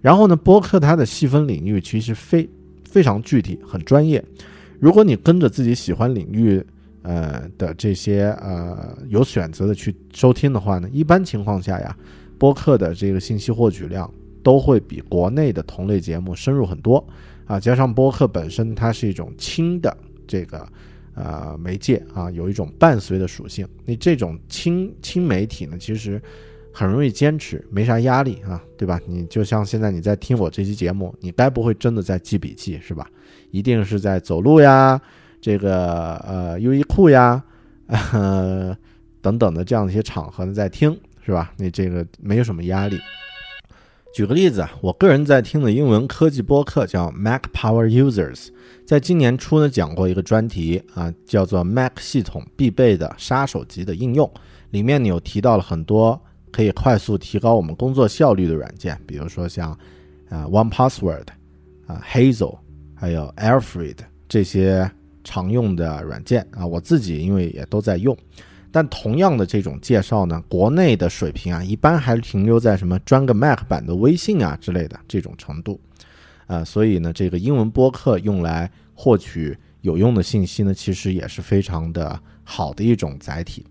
[0.00, 2.48] 然后呢，播客它的细分领域其实非
[2.84, 4.24] 非常具体，很专业。
[4.78, 6.64] 如果你跟着自己喜欢领域
[7.02, 11.96] 呃的这些呃有选择的去收听的话呢，一般情况下呀，
[12.38, 14.10] 播客的这个信息获取量。
[14.42, 17.04] 都会比国内的同类节目深入很多
[17.46, 17.58] 啊！
[17.58, 19.92] 加上播客本身它是一种轻的
[20.24, 20.64] 这个
[21.16, 23.66] 呃媒介啊，有一种伴随的属性。
[23.84, 26.22] 你这种轻轻媒体呢，其实
[26.78, 29.00] 很容易坚持，没啥压力啊，对吧？
[29.06, 33.08] 你就像现在你在听我这期节目，你该不会真的在记笔记是吧？
[33.50, 35.00] 一定是在走路呀，
[35.40, 37.42] 这个呃优衣库呀，
[37.86, 38.76] 呃
[39.22, 41.50] 等等的这样的一些场合呢在听是吧？
[41.56, 43.00] 你这个没有什么压力。
[44.14, 48.48] 举个例子啊，我个人在听的英文科技播客叫 Mac Power Users，
[48.84, 54.30] 在今年初呢讲过一个专题啊，叫做 Mac 系统必备的杀手级的应用，
[54.72, 56.20] 里面呢有提到了很多
[56.52, 59.70] 可以快速提高我们工作效率的软件，比如说像
[60.28, 61.26] 啊 One Password
[61.86, 62.58] 啊 Hazel，
[62.94, 63.94] 还有 Airfree
[64.28, 64.90] 这些
[65.22, 68.16] 常用的软件啊，我自己因为也都在用。
[68.72, 75.80] 但同样的这种介绍呢，国内的水平啊，一般还停留在什么装个 Mac 版的微信啊之类的这种程度，
[76.46, 83.64] 啊，所以呢，这个英文播客用来获取有用的信息呢，其实也是非常的好的一种载体。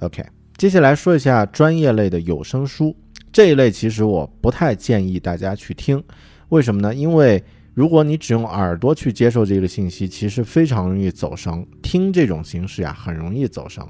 [0.00, 0.24] OK，
[0.56, 2.94] 接下来说一下专业类的有声书
[3.32, 6.00] 这一类，其实我不太建议大家去听，
[6.50, 6.94] 为什么呢？
[6.94, 7.42] 因为
[7.74, 11.66] 如果你只用耳朵去接受这个信息，其实非常容易走神。
[11.82, 13.84] 听这种形式呀，很容易走神，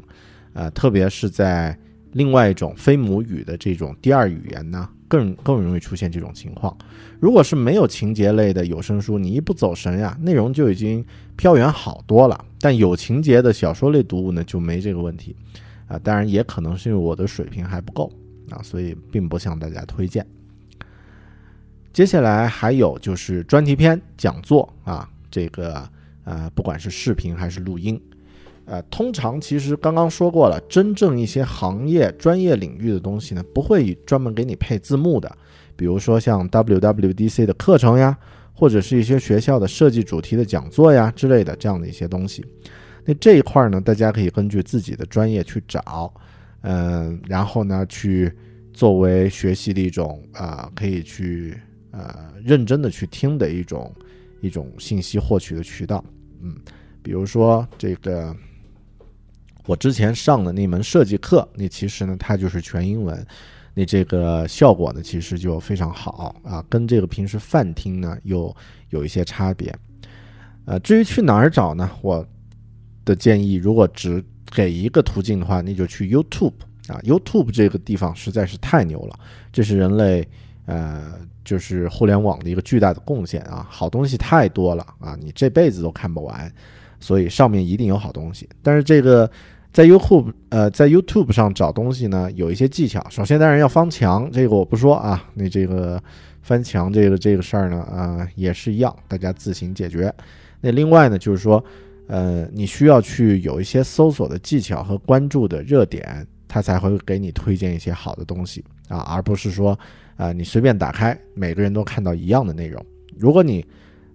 [0.55, 1.79] 呃，特别是在
[2.13, 6.75] 另外一种非母语的这种第二语言呢，更更容易出现这种情况。
[7.21, 11.05] 如果是没有情节类的有声书，你一不走神呀，内容就已经
[11.37, 12.43] 飘远好多了。
[12.59, 15.37] 但有情节的小说类读物呢，就没这个问题，
[15.99, 18.13] 当然也可能是因为我的水平还不够
[18.51, 20.27] 啊，所以并不向大家推荐。
[21.93, 25.89] 接下来还有就是专题片讲座啊，这个
[26.25, 28.01] 呃，不管是视频还是录音，
[28.65, 35.31] 呃，通常其实刚刚说过了，真正一些行业专业领域的东西呢，不会专门给你配字幕的，
[35.77, 38.19] 比如说像 WWDC 的课程呀，
[38.53, 42.45] 或者是一些学校的设计主题的讲座呀之类的这样的一些东西。
[43.05, 46.13] 那这一块呢，大家可以根据自己的专业去找，
[46.63, 48.33] 嗯，然后呢，去
[48.73, 51.57] 作为学习的一种啊，可以去。
[51.97, 52.13] 呃，
[52.43, 53.95] 认真的去听的一种
[54.41, 56.05] 一种信息获取的渠道，
[56.43, 56.53] 嗯，
[57.05, 58.35] 比如说这个
[59.65, 63.25] 我之前上的那门设计课，那其实呢它就是全英文，
[63.75, 68.53] 那这个效果呢其实就非常好啊，跟这个平时泛听呢又
[68.91, 69.73] 有一些差别。
[70.65, 71.89] 呃，至于去哪儿找呢？
[72.03, 72.27] 我
[73.05, 74.23] 的建议，如果只
[74.55, 76.53] 给一个途径的话，那就去 YouTube
[76.89, 79.19] 啊，YouTube 这个地方实在是太牛了，
[79.53, 80.27] 这是人类
[80.67, 81.13] 呃。
[81.45, 86.51] 就是互联网的一个巨大的贡献啊，好东西太多了啊，你这辈子都看不完，
[86.99, 88.49] 所以上面一定有好东西。
[88.63, 89.31] 但是这个
[89.71, 93.07] 在 YouTube 呃在 YouTube 上找东西呢，有一些技巧。
[93.11, 96.03] 首先当然要翻墙，这个我不说啊，那这个
[96.41, 100.11] 翻墙这个这个事儿呢啊也是一样，大家自行解决。
[100.63, 101.63] 那另外呢就是说，
[102.07, 109.79] 呃，你需要去有一些搜索的技巧和关注的热点，它才会给你推荐一些好的东西啊，而不是说。
[110.17, 112.81] 啊，你随便打开，每个人都看到一样的内容。
[113.19, 113.67] 如果你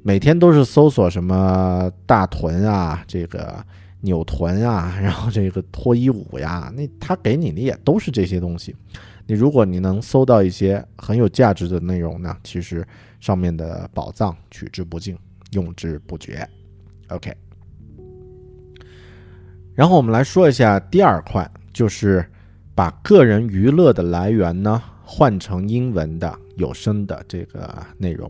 [0.01, 3.61] 每天都是搜索什么大臀啊，这个
[3.99, 8.73] 扭臀啊，然后这个脱衣舞呀，那他给你的也都是这些东西。
[9.27, 12.87] 你如果你能搜到一些很有价值的内容呢，其实
[13.19, 15.17] 上面的宝藏取之不尽，
[15.51, 16.47] 用之不绝。
[17.09, 17.35] OK，
[19.79, 22.25] 然后我们来说一下第二块，就是
[22.75, 24.83] 把个人娱乐的来源呢。
[25.05, 28.29] 换成英文的有声的这个内容，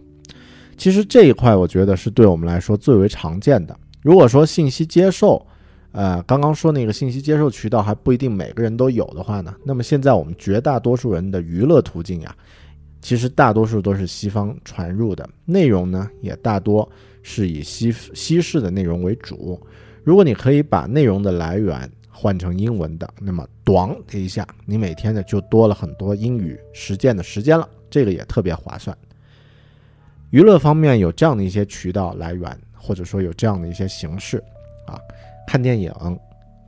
[0.77, 3.75] 其实这一块我觉得是对我们来说最为常见的。
[4.01, 5.45] 如果说信息接受，
[5.91, 12.33] 呃，刚刚说那个信息接受渠道还不一定每个人都有的话呢，那么现在我们绝大多数人的娱乐途径呀，
[13.01, 16.89] 其实大多数都是西方传入的内容呢，也大多
[17.23, 19.59] 是以西西式的内容为主。
[20.03, 28.97] 如果你可以把内容的来源，换成英文的，那么“短”的一下，你每天呢就多了很多英语实践的时间了，这个也特别划算。
[30.31, 34.37] 娱乐方面有这样的一些渠道来源，或者说有这样的一些形式
[34.85, 34.99] 啊，
[35.47, 35.93] 看电影、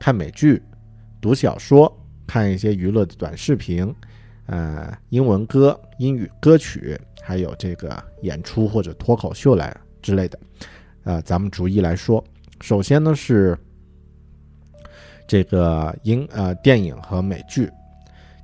[0.00, 0.62] 看美剧、
[1.20, 1.92] 读小说、
[2.26, 3.94] 看一些娱乐的短视频，
[4.46, 10.38] 呃英文歌、英语歌曲，还有这个演出或者脱口秀来之类的。
[11.04, 12.24] 呃，咱们逐一来说。
[12.62, 13.58] 首先呢是
[15.26, 17.68] 这个英呃电影和美剧。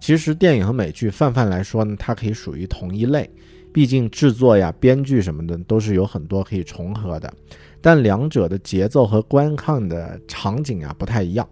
[0.00, 3.30] 其实电影和美剧泛泛来说呢，它可以属于同一类，
[3.72, 7.32] 毕竟制作呀、编剧什么的都是有很多可以重合的。
[7.80, 11.48] 但两者的节奏和观看的场景啊不太一样。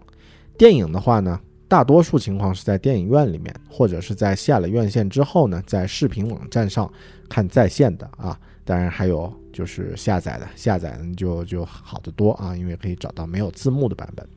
[0.57, 6.91] 电影的话呢，大多数情况是在电影院里面，或者是在下了院线之后呢，在视频网站上
[7.29, 8.37] 看在线的啊。
[8.67, 14.27] 当然还有就是下载的，下载就就好得多啊，因为可以找到没有字幕的版本。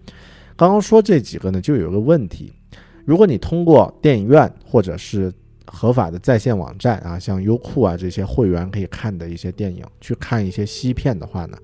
[0.56, 2.52] 刚刚说这几个呢，就有个问题，
[3.04, 5.32] 如果你通过电影院或者是
[5.66, 11.58] 合法的在线网站啊，像优酷啊这些会员可以看的一些电影，去看一些西片的话呢，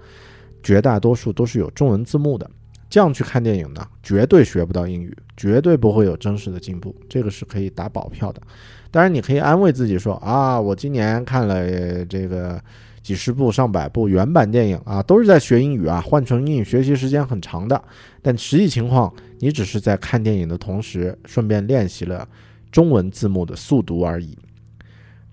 [0.61, 2.51] 绝大多数都是有中文字幕的。
[2.89, 8.43] 这样去看电影呢，绝对学不到英语，绝对不会有真实的进步，这个是可以打保票的。
[8.91, 12.61] 当然，你可以安慰自己说啊，我今年看了这个
[13.03, 17.83] 几十部、上百部原版电影啊，都是在学英语啊，换成英语学习时间很长的。
[18.23, 22.27] 但实际情况，你只是在看电影的同时，顺便练习了
[22.73, 24.37] 中文字幕的速读而已。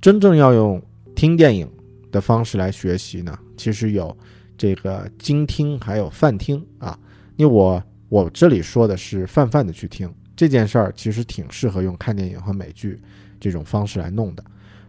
[0.01, 0.81] 真正要用
[1.15, 1.69] 听电影
[2.11, 4.15] 的方式来学习呢，其实有
[4.57, 6.97] 这个精听，还有泛听啊。
[7.37, 12.99] 因为我我这里说的是泛泛的去听这件事儿，其实挺适合用看电影和美剧。
[13.43, 14.43] 这种方式来弄的，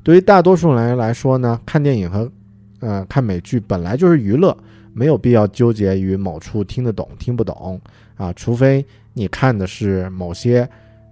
[0.04, 2.30] 对于大多数人来说呢，看电影和，
[2.78, 4.56] 呃，看美剧本来就是娱乐，
[4.92, 7.80] 没有必要纠结于某处听得懂听不懂。
[8.14, 10.68] 啊，除非你看的是某些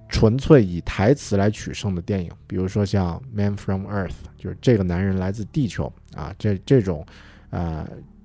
[0.08, 5.92] 纯粹以台词来取胜的电影，比如说像《Man from Earth》，就是这个男人来自地球。
[6.14, 7.04] 啊，这这种，
[7.50, 7.84] 呃，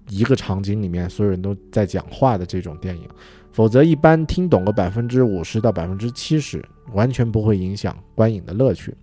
[0.09, 3.09] 一个场景里面所有人都在讲话的这种电影，
[3.51, 6.63] 否则一般听懂个百分之五十到百分之七十，
[6.93, 8.93] 完全不会影响观影的乐趣。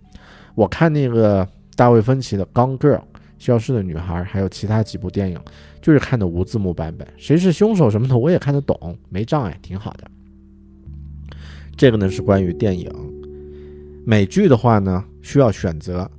[0.55, 2.97] 我看那个大卫芬奇的《Gone Girl》
[3.37, 5.37] 消失的女孩，还有其他几部电影，
[5.81, 10.09] 就是看的无字幕版本，谁是凶手什么的我也看得懂，没障碍，挺好的。
[11.75, 12.89] 这个呢是关于电影，
[14.05, 16.09] 美剧的话呢需要选择。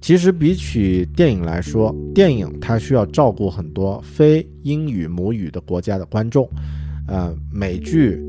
[0.00, 6.46] 其实比起电影来说，电影它需要照顾很多非英语母语的国家的观众，
[7.06, 8.20] 呃，美剧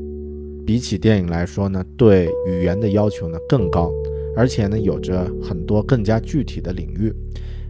[0.64, 3.90] 比起电影来说呢，对语言的要求呢更高。
[4.36, 7.12] 而且呢，有着很多更加具体的领域，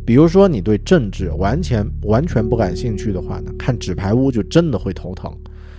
[0.04, 5.32] 比如说你对政治完全完全不感兴趣的话呢，看《纸牌屋》就真的会头疼。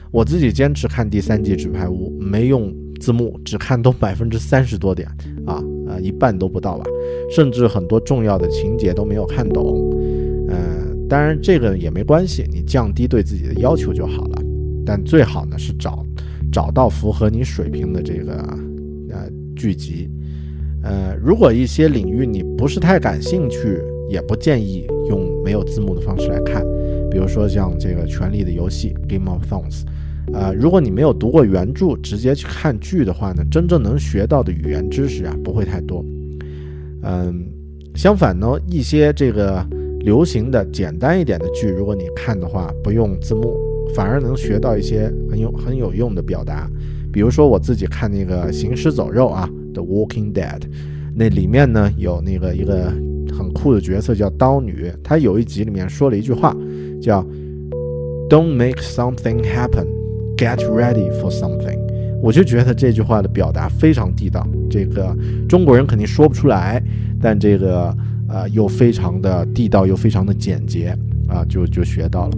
[0.10, 5.08] 我自己坚持看第三季《纸牌屋》，没用字幕，只看都百分之三十多点
[5.46, 6.86] 啊，呃，一半都不到吧，
[7.30, 9.92] 甚至很多重要的情节都没有看懂。
[10.48, 14.42] 呃，当然这个也没关系，你降低对自己的要求就好了。
[14.86, 16.06] 但最好呢是找
[16.50, 18.34] 找到符合你水平的这个
[19.12, 20.10] 呃剧集。
[20.88, 23.78] 呃，如果一些领域你不是太感兴趣，
[24.10, 26.66] 也不建议用没有字幕的方式来看。
[27.12, 29.84] 比如说像这个《权力的游戏》（Game of Thrones），
[30.32, 36.06] 呃，如果你没有读过原著，直接去看剧的话呢，真正能学到的语言知识啊，不会太多。
[37.04, 37.46] 嗯，
[37.94, 39.62] 相反呢，一些这个
[40.00, 43.58] 流行的简单一点的剧，如果你看的话，不用字幕，
[43.94, 46.70] 反而能学到一些很有很有用的表达。
[47.12, 49.50] 比如说我自己看那个《行尸走肉》啊。
[49.78, 50.62] The Walking Dead，
[51.14, 52.92] 那里面呢有那个一个
[53.32, 56.56] 很酷的角色叫刀女，她有一集里面说了一句话，
[57.00, 57.24] 叫
[58.28, 59.86] "Don't make something happen,
[60.36, 61.78] get ready for something"。
[62.24, 65.16] 我就觉得这句话的表达非常地道，这个
[65.48, 66.82] 中国人肯定说不出来，
[67.22, 67.96] 但这个
[68.28, 70.98] 呃又非常的地道又非常的简洁
[71.28, 72.38] 啊，就就学到了。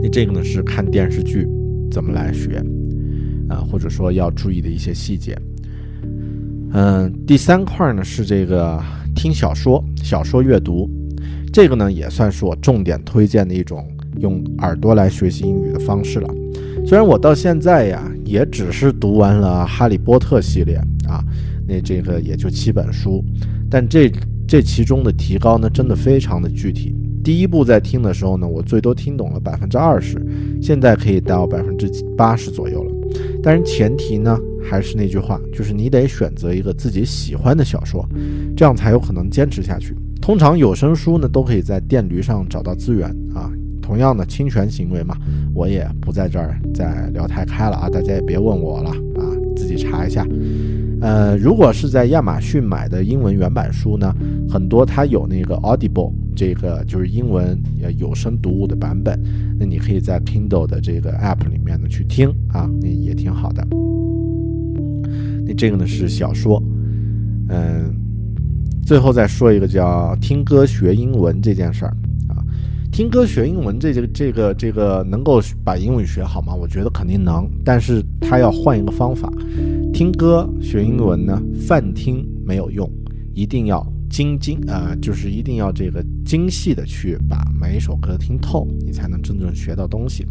[0.00, 1.44] 那这个呢是看电视剧
[1.90, 2.64] 怎么来学
[3.48, 5.36] 啊，或者说要注意的一些细节。
[6.72, 8.80] 嗯，第三块呢是这个
[9.14, 10.88] 听小说、小说阅读，
[11.52, 13.84] 这个呢也算是我重点推荐的一种
[14.18, 16.28] 用耳朵来学习英语的方式了。
[16.86, 20.76] 虽然我到现在呀也只是读完了《哈利波特》系列
[21.08, 21.22] 啊，
[21.66, 23.24] 那这个也就七本书，
[23.68, 24.10] 但这
[24.46, 26.94] 这其中的提高呢真的非常的具体。
[27.22, 30.24] 第一部在听的时候呢，我最多听懂了百分之二十，
[30.62, 32.92] 现在可以到百分之八十左右了。
[33.42, 34.38] 但是前提呢？
[34.62, 38.06] 还是那句话，就是你得选择一个自己喜欢的小说，
[38.54, 39.96] 这样才有可能坚持下去。
[40.20, 43.50] 通常有声书呢，都可以在电驴上找到资源啊。
[43.80, 45.16] 同样的侵权行为嘛，
[45.54, 49.24] 我也不在这儿再聊太开了啊，大家也别问我了啊，
[49.56, 50.24] 自己查一下。
[51.00, 54.14] 呃，如果是在亚马逊买的英文原版书呢，
[54.48, 59.18] 很多它有那个 Audible 这个就是英文呃有声读物的版本，
[59.58, 63.66] 那你可以在 Kindle 的这个 App 里面呢去听啊，那也挺好的。
[65.46, 66.62] 那这个呢是小说，
[67.48, 67.94] 嗯，
[68.84, 71.96] 最后再说一个叫听歌学英文这件事儿，
[72.92, 76.54] 听歌学英文这这个这个这个能够把英语学好吗？
[76.54, 79.32] 我觉得肯定能，但是他要换一个方法。
[79.92, 82.90] 听歌学英文呢，泛听没有用，
[83.32, 90.26] 一定要精精啊，就是一定要这个精细的去把每一首歌听透，你才能真正学到东西。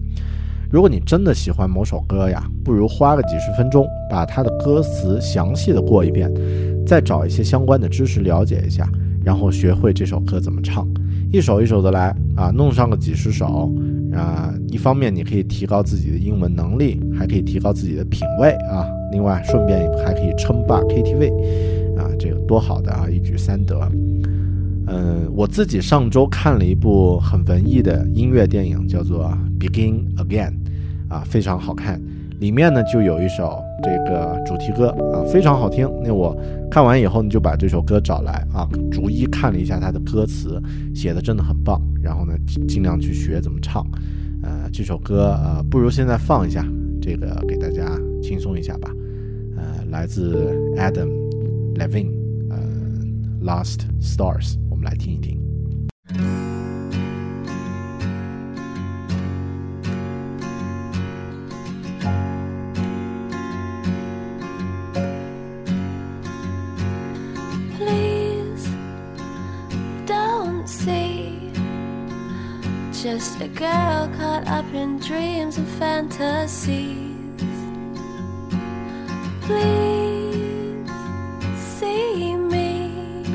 [0.69, 6.31] 如果你真的喜欢某首歌呀，不如花个几十分钟把它的歌词详细的过一遍，
[6.85, 8.87] 再找一些相关的知识了解一下，
[9.23, 10.87] 然后学会这首歌怎么唱，
[11.31, 13.71] 一首一首的来啊，弄上个几十首
[14.13, 14.51] 啊。
[14.67, 18.87] 一方面你可以提高自己的英文能力，还可以提高自己的品味啊。
[19.11, 21.31] 另外顺便还可以称霸 KTV，
[21.97, 23.79] 啊，这个多好的啊，一举三得。
[24.87, 29.25] 嗯，我自己上周看了一部很文艺的音乐电影，叫做
[29.59, 30.51] 《Begin Again》，
[31.13, 32.01] 啊，非常好看。
[32.39, 35.89] 里面呢就有一首这个主题歌啊，非常好听。
[36.03, 36.35] 那我
[36.69, 40.61] 看完以后呢，就把这首歌找来啊，逐一看了一下它的歌词，
[40.93, 41.81] 写的真的很棒。
[42.01, 42.33] 然后呢，
[42.67, 43.85] 尽量去学怎么唱。
[44.41, 46.65] 呃，这首歌呃，不如现在放一下，
[47.01, 48.89] 这个给大家轻松一下吧。
[49.57, 51.09] 呃，来自 Adam
[51.75, 52.11] Levine，
[52.49, 52.57] 呃，
[53.43, 54.53] 《，Last Stars》。
[54.69, 55.37] 我们来听一听。
[73.59, 77.11] Girl caught up in dreams and fantasies.
[79.41, 80.89] Please
[81.57, 83.25] see me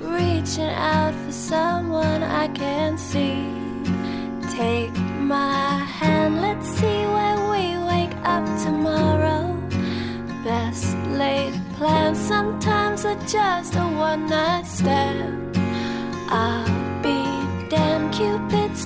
[0.00, 3.38] reaching out for someone I can see.
[4.56, 9.56] Take my hand, let's see where we wake up tomorrow.
[10.42, 15.44] Best laid plans sometimes are just a one night stand.
[16.30, 16.63] Cupid's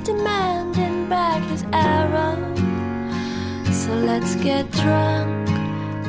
[0.09, 2.37] demanding back his arrow.
[3.71, 5.49] So let's get drunk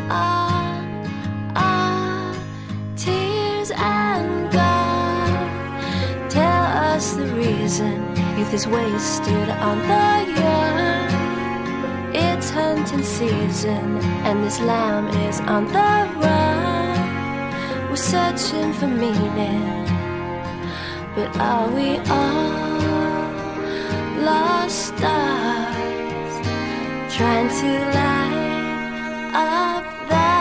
[0.10, 0.74] on
[2.96, 6.30] tears and God.
[6.30, 7.96] Tell us the reason
[8.38, 10.10] youth is wasted on the
[10.42, 11.10] young.
[12.16, 13.88] It's hunting season,
[14.28, 15.92] and this lamb is on the
[16.24, 17.90] run.
[17.90, 19.86] We're searching for meaning,
[21.16, 22.99] but are we all
[24.30, 26.34] lost stars
[27.16, 30.32] trying to light up the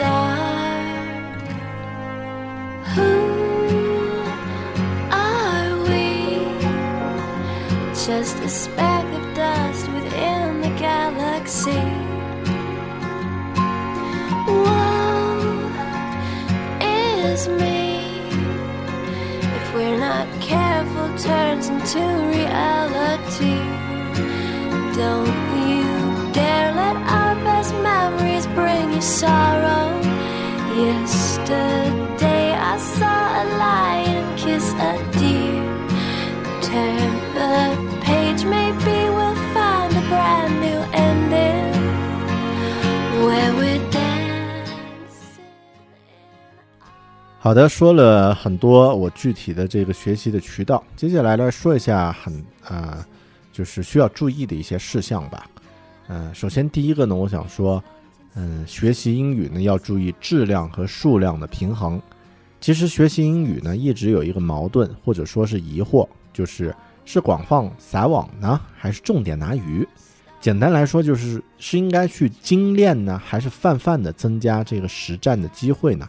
[0.00, 1.38] dark?
[2.94, 3.12] Who
[5.28, 6.06] are we?
[8.06, 8.85] Just a speck
[21.18, 23.56] turns into reality.
[24.94, 25.38] Don't
[25.68, 29.98] you dare let our best memories bring you sorrow.
[30.76, 31.95] Yesterday
[47.46, 52.34] 好的，说了很多我具体的这个学习的渠道，接下来来说一下很
[52.64, 53.06] 啊、呃
[53.52, 55.48] 就是需要注意的一些事项吧。
[56.08, 57.80] 嗯、首先第一个呢，我想说，
[58.34, 62.02] 嗯，学习英语呢要注意质量和数量的平衡。
[62.60, 66.74] 其实学习英语呢一直有一个矛盾或者说是疑惑，就是
[67.04, 69.86] 是广放撒网呢，还是重点拿鱼？
[70.40, 76.08] 简单来说就是是应该去精炼呢，还是泛泛的增加这个实战的机会呢？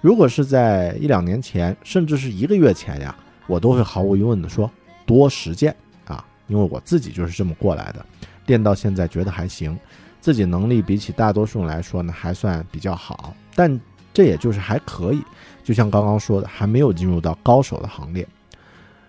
[0.00, 3.14] 如果是在一两年前，甚至是一个月前呀，
[3.46, 4.70] 我都会毫无疑问的说
[5.04, 5.74] 多实践
[6.06, 8.04] 啊，因为我自己就是这么过来的，
[8.46, 9.78] 练到现在觉得还行，
[10.20, 13.78] 自己能力比起大多数人来说呢还算比较好，但
[14.14, 15.22] 这也就是还可以，
[15.62, 18.26] 就像刚刚说的，还没有进入到高手的行列。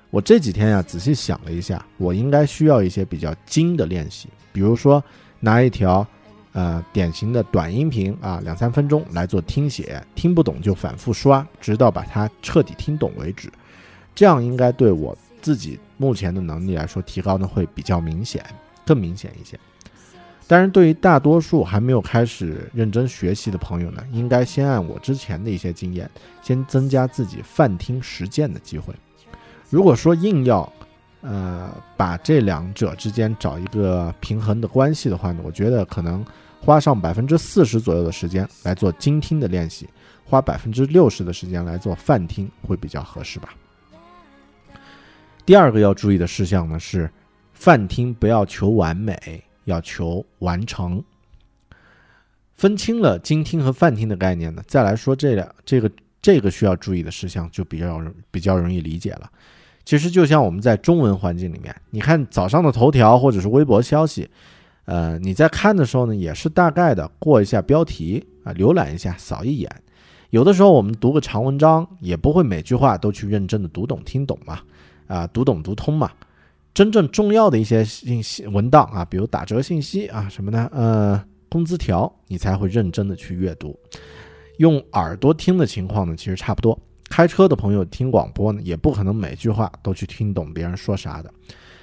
[0.09, 5.01] 我这几天呀仔细想了一下，我应该需要一些比较精的练习，比如说
[5.39, 6.05] 拿一条
[6.53, 13.51] 呃典型的短音频啊，两三分钟来做听写，听不懂就反复刷，直到把它彻底听懂为止。
[14.13, 18.43] 这样应该对我自己目前的能力来说，提高呢会比较明显，
[18.85, 19.59] 更明显一些。
[20.47, 26.09] 当然，对于大多数还没有开始认真学习的朋友呢，应该先按我之前的一些经验，
[26.41, 28.93] 先增加自己泛听实践的机会。
[29.69, 30.69] 如果说硬要，
[31.21, 36.25] 呃，把这两者之间找一个平衡的关系的话呢，我觉得可能
[36.59, 39.87] 花上百分之四十左右的时间来做精听的练习，
[40.25, 43.49] 花百分之六十的时间来做泛听会比较合适吧。
[45.45, 47.09] 第二个要注意的事项呢是，
[47.53, 51.03] 泛听不要求完美，要求完成。
[52.55, 55.91] 分清了精听和泛听的概念呢，再来说这两这个
[56.21, 57.99] 这个需要注意的事项就比较
[58.29, 59.31] 比较容易理解了。
[59.91, 64.25] 其实就像我们在中文环境里面，你看早上的头条或者是微博消息，
[64.85, 69.69] 呃，你在看的时候呢，也是大概的过一下标题啊，浏览一下，扫一眼。
[70.29, 74.61] 有的时候我们读个长文章，也不会每句话都去认真的读懂听懂嘛，
[75.07, 76.09] 啊，读懂读通嘛。
[76.73, 83.77] 真正重要的一些信息文档啊，比如打折信息啊什么的，呃，工资条，你才会认真的去阅读。
[84.57, 86.79] 用耳朵听的情况呢，其实差不多。
[87.11, 91.31] 开车的朋友听广播呢，也不可能每句话都去听懂别人说啥的。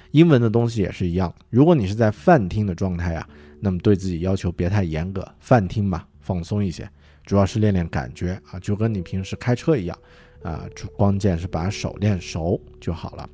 [0.09, 6.89] 英文的东西也是一样，如果你是在泛听的状态啊，那么对自己要求别太严格，泛听嘛，放松一些，
[7.27, 9.95] 主要是练练感觉啊，就跟你平时开车一样
[10.41, 10.67] 啊，
[10.97, 13.29] 关键是把手练熟就好了。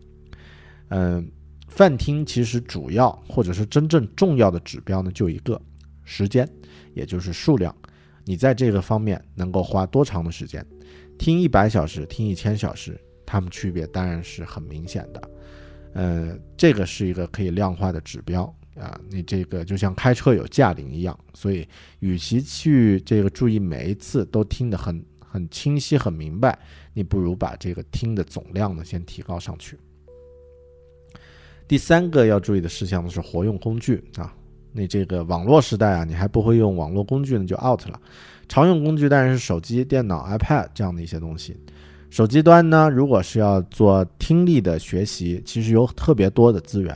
[0.90, 1.26] 嗯，
[1.70, 5.60] 泛听其实主要或者是真正重要的指标呢，就一个
[6.04, 6.46] 时间，
[6.94, 7.74] 也就是数量，
[8.26, 10.64] 你在这个方面能够花多长的时间。
[11.18, 15.32] 听一百小时，听一千小时，它们区别当然是很明显的。
[15.94, 18.44] 呃，这个是一个可以量化的指标
[18.76, 19.00] 啊。
[19.10, 21.68] 你这个就像开车有驾龄一样，所以
[22.00, 26.58] 与其去这个注意每一次都听得很很清晰、很明白，
[26.94, 29.80] 你不如把这个听的总量呢先提高上去。
[31.68, 34.36] 第三个要注意的事项呢是活用工具啊。
[34.76, 38.00] 那这个网络时代啊，你还不会用网络工具呢，就 out 了。
[38.48, 41.58] 常用工具当然是手机、电脑、iPad 这样的一些东西。
[42.12, 46.96] 手机端呢，如果是要做听力的学习，其实有特别多的资源，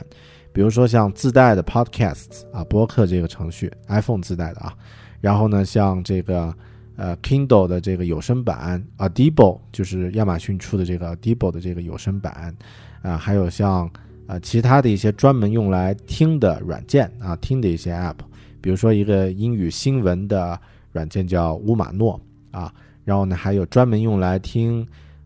[0.52, 4.72] 比如说像自带的 Podcasts 啊，播客这个程序，iPhone 自带的啊。
[5.20, 6.54] 然后呢，像这个
[6.96, 12.56] 呃 Kindle 的这个有声版，Audible 就是亚马逊出的这个 Audible 的这个有声版
[13.02, 13.90] 啊，还有像
[14.30, 18.16] 啊其他的一些专门用来听的软件啊，听的一些 App，
[18.60, 20.60] 比如说一个英语新闻的。
[20.92, 22.20] 软件叫乌马诺
[22.50, 22.74] 啊，
[23.04, 24.84] 然后呢，还有专门用来听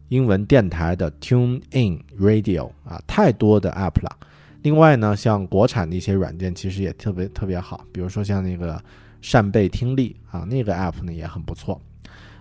[0.08, 4.14] 英文电台的 Tune In Radio 啊，太多的 App 了。
[4.60, 8.78] 另外呢，像国产的一些软件，其实也特别特别好，比如说像那个
[9.22, 11.80] 扇贝听力啊，那个 App 呢也很不错。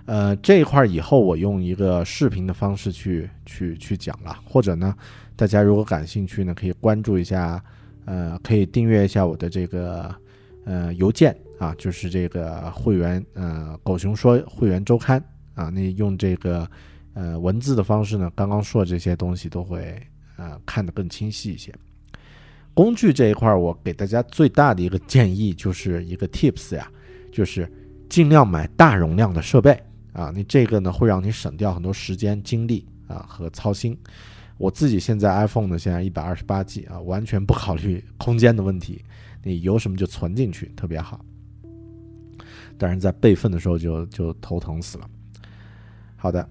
[0.05, 4.95] 呃，这一块以后我用一个视频的方式去去去讲了，或者呢，
[5.35, 7.63] 大家如果感兴趣呢，可以关注一下，
[8.05, 10.13] 呃，可以订阅一下我的这个
[10.65, 11.35] 呃邮件。
[11.59, 15.23] 啊，就是这个会员，呃，狗熊说会员周刊
[15.53, 16.69] 啊，那用这个
[17.13, 19.95] 呃文字的方式呢，刚刚说的这些东西都会
[20.35, 21.73] 呃看得更清晰一些。
[22.73, 26.91] 工具这一块，我给大家最大的一个建议就是一个 tips 呀，
[27.31, 27.71] 就是
[28.09, 29.81] 尽量买大容量的设备
[30.13, 33.97] 啊，你这个呢会让你省掉很多时间、精力啊和操心。
[34.57, 39.03] 我自己现在 iPhone 呢，现在一百二十八 G 啊，完全不考虑 空间的问题，
[39.43, 41.25] 你有什么就存进去，特别好。
[42.77, 45.09] 但是在备份的时候就就头疼死了。
[46.15, 46.47] 好的，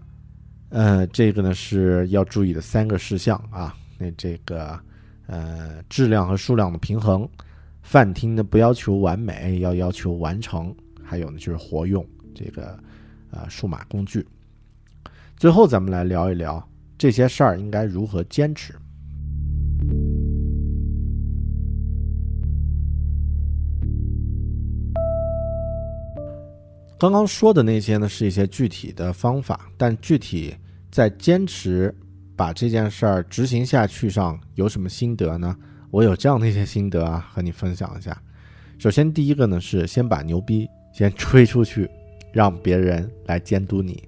[0.68, 3.74] 呃，这个呢是要注意的三个事项啊。
[3.98, 4.78] 那这个
[5.26, 7.28] 呃质量和数量的平衡，
[7.82, 10.74] 饭厅呢不要求完美，要要求完成。
[11.02, 12.04] 还有呢就是活用
[12.34, 12.78] 这个
[13.32, 14.24] 呃数码工具。
[15.36, 16.64] 最后咱们来聊一聊
[16.96, 18.72] 这些事儿应该如何坚持。
[26.96, 30.54] 刚刚说的那些呢，是一些具体的方法，但具体
[30.88, 31.92] 在坚持
[32.36, 35.56] 把这件事儿执行下去上有什么心得呢？
[35.90, 38.16] 我有这样的一些心得啊，和你分享一下。
[38.78, 41.90] 首先，第一个呢是先把牛逼先吹出去，
[42.32, 44.02] 让别人来监督你。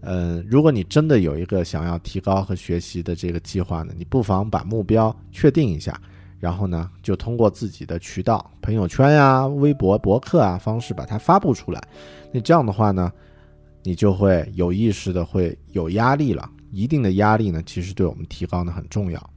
[0.00, 6.00] 嗯，如果你真的有一个想要提高和学习的这个计划呢，你不妨把目标确定一下。
[6.38, 11.82] 然后呢，就通过自己的渠道，朋友圈呀、微博、博客啊方式把它发布出来。
[12.30, 13.10] 那这样的话呢，
[13.82, 16.48] 你就会有意识的会有压力了。
[16.70, 19.30] 一定的压力呢，其实对我们提高呢很重要。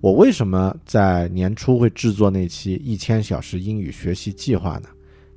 [0.00, 4.88] 我为什么在年初会制作那期一千小时英语学习计划呢？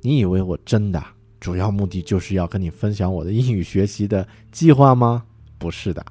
[0.02, 1.02] 你以为我真的
[1.40, 5.24] 主要目的就是要跟你分享我的英语学习的计划吗？
[5.58, 6.04] 不是的，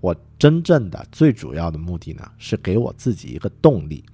[0.00, 4.04] 我真正的最主要的目的呢，是给我自己一个动力。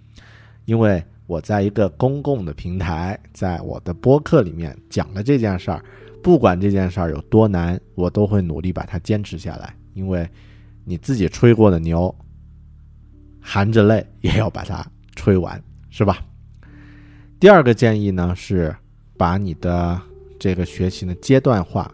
[0.64, 5.84] 因为我在一个公共的平台，在我的播客里面讲了这件事儿，
[6.22, 9.74] 不管这件事儿有多难，我都会努力把它坚持下来。
[9.94, 10.28] 因为
[10.84, 12.14] 你自己吹过的牛，
[13.40, 16.24] 含着泪也要把它吹完，是吧？
[17.40, 18.74] 第二个建议呢是
[19.16, 20.00] 把你的
[20.42, 21.88] 这个学习呢阶段化，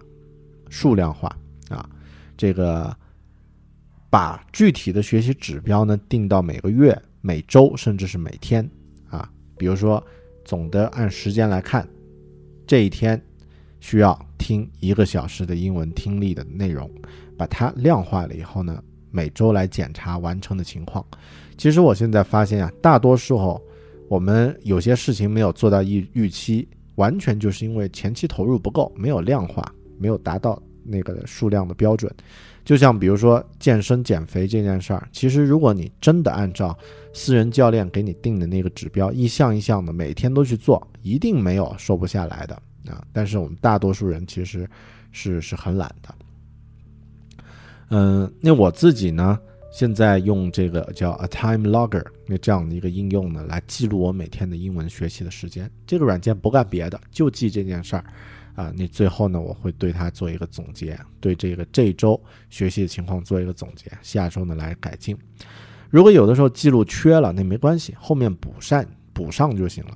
[0.70, 1.28] 数量化
[1.68, 1.86] 啊，
[2.34, 2.96] 这个
[4.08, 8.66] 把具体的学习指标呢定到每个月、每周，甚至是每天
[9.10, 9.30] 啊。
[9.58, 10.02] 比如说，
[10.46, 11.86] 总的按时间来看，
[12.66, 13.22] 这一天
[13.80, 16.90] 需要听一个小时的英文听力的内容，
[17.36, 21.04] 把它量化了以后呢，每周来检查完成的情况。
[21.58, 23.62] 其实我现在发现啊，大多时候
[24.08, 26.66] 我们有些事情没有做到预预期。
[26.98, 32.12] 完全就是因为前期投入不够，没有量化，没有达到那个数量的标准。
[32.64, 36.76] 就像比如说健身减肥这件事儿，其实如果你真的按照
[37.14, 42.54] 私人教练给你定的那个指标，一项一项的每天都去做，一定没有瘦不下来的
[42.90, 43.02] 啊。
[43.12, 44.68] 但是我们大多数人其实
[45.12, 46.14] 是是很懒的。
[47.90, 49.38] 嗯，那我自己呢？
[49.70, 55.70] 现在用这个叫 A Time Logger 那这样的一个应用呢，来记录我每天的英文学习的时间。
[55.86, 58.04] 这个软件不干别的，就记这件事儿
[58.54, 58.72] 啊。
[58.74, 65.16] 你最后呢，我会对它做一个总结，对这个这周学习的情况做一个总结，下周呢来改进。
[65.90, 69.94] 如果有的时候记录缺了，那没关系，后面补上补上就行了。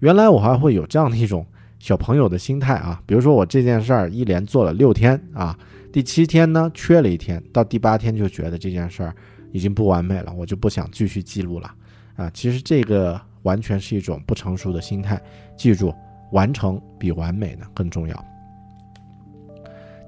[0.00, 1.46] 原来我还会有这样的一种
[1.78, 5.56] 小朋友的心态啊，比如说我这件事儿一连做了六天啊。
[5.92, 9.14] 第七天呢，缺了一天，到第八天就觉得这件事儿
[9.52, 11.70] 已经不完美了，我就不想继续记录了，
[12.16, 15.20] 啊，其实这个完全是一种不成熟的心态。
[15.54, 15.94] 记住，
[16.32, 18.24] 完成比完美呢更重要。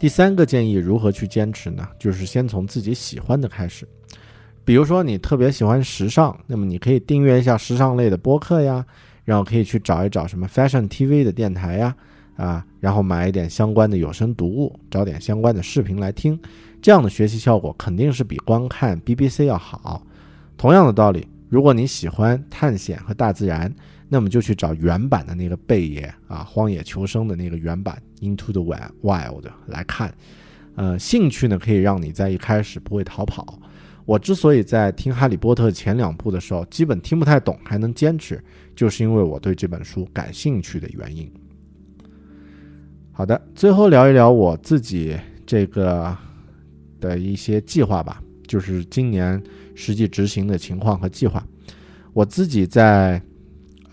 [0.00, 1.86] 第三个建议如何去坚持呢？
[1.98, 3.86] 就是先从自己喜欢的开始，
[4.64, 8.84] 比如说你特别喜欢时尚，那么你可以订阅一下时尚类的播客呀，
[9.22, 11.94] 然后可以去找一找什么 Fashion TV 的电台呀。
[12.36, 16.38] 啊，然后买一点相关的有声读物，找点相关的视频来听，
[16.82, 20.04] 这样的学习效果肯定是比光看 BBC 要好。
[20.56, 23.72] 同样的道理，如果你喜欢探险和大自然，
[24.08, 30.14] 那么就去找原版的那个贝爷啊，《荒野求生》的那个原版《Into the Wild》来看。
[30.76, 33.60] 呃，兴趣呢可以让你在一开始不会逃跑。
[34.04, 38.42] 我之所以在听《哈利波特》前两部的时候基本听不太懂，还能坚持，
[38.76, 41.30] 就是因为我对这本书感兴趣的原因。
[43.16, 46.14] 好的，最后聊一聊我自己这个
[47.00, 49.40] 的一些计划吧，就是今年
[49.76, 51.46] 实际执行的情况和计划。
[52.12, 53.22] 我自己在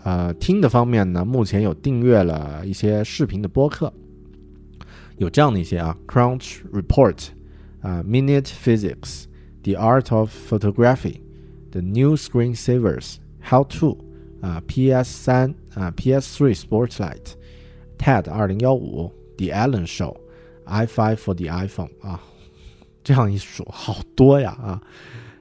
[0.02, 3.92] 呃听的方面呢，目前有订阅了一些视频的播客，
[5.18, 7.28] 有这样的一些啊，Crunch Report
[7.80, 14.04] 啊，Minute Physics，The Art of Photography，The New Screensavers，How to
[14.40, 17.36] 啊，PS 三啊，PS Three Sportslight。
[18.02, 22.20] TED 二零幺五，The Allen Show，iFi for the iPhone 啊，
[23.04, 24.82] 这样一数好多呀啊，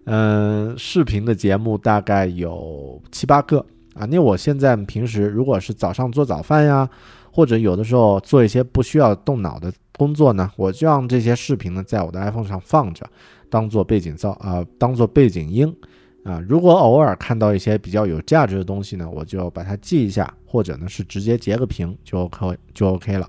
[0.04, 4.06] 嗯，视频的节目大概有七八个啊。
[4.06, 6.88] 那我现在平时如果是早上做早饭呀，
[7.32, 13.10] 或者有的时候做一些不需要动脑的工作呢，我就让这些视频呢在我的 iPhone 上放着，
[13.50, 15.76] 当做背景噪啊，当做背景音。
[16.24, 23.28] 啊，如果偶尔看到一些比较有价值的东西呢，我就把它记一下，或者呢是直接截个屏就 OK 就 OK 了。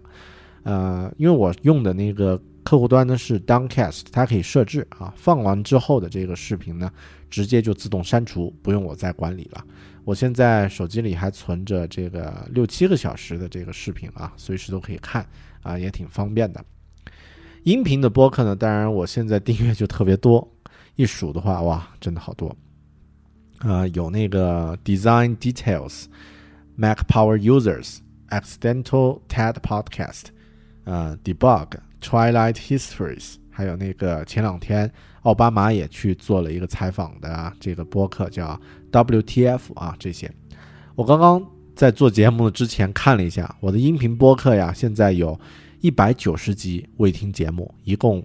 [0.65, 6.91] 呃，因为我用的那个客户端呢是 Downcast，它可以设置啊，放完之后的这个视频呢，
[7.31, 9.65] 直接就自动删除，不用我再管理了。
[10.05, 15.27] 我现在手机里还存着这个六七个小时的这个视频啊，随时都可以看
[15.63, 16.63] 啊，也挺方便的。
[17.63, 20.47] 音频的播客呢，当然我现在订阅就特别多，
[20.97, 22.55] 一数的话，哇，真的好多。
[23.65, 26.05] 呃，有那个 Design Details、
[26.75, 27.99] Mac Power Users、
[28.31, 30.25] Accidental TED Podcast、
[30.85, 31.69] 呃 Debug、
[32.01, 34.91] Twilight Histories，还有那个前两天
[35.21, 38.61] 奥巴马也去做了一个采访的这个播客叫
[38.91, 40.29] WTF 啊，这些
[40.97, 41.41] 我刚刚
[41.77, 45.39] 在做节目之前看了一下我的音频播客呀，现在有
[45.81, 48.25] 一百九十集未听节目，一共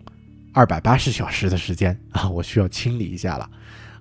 [0.52, 3.48] 二百八十小时的时间啊，我需要清理一下了。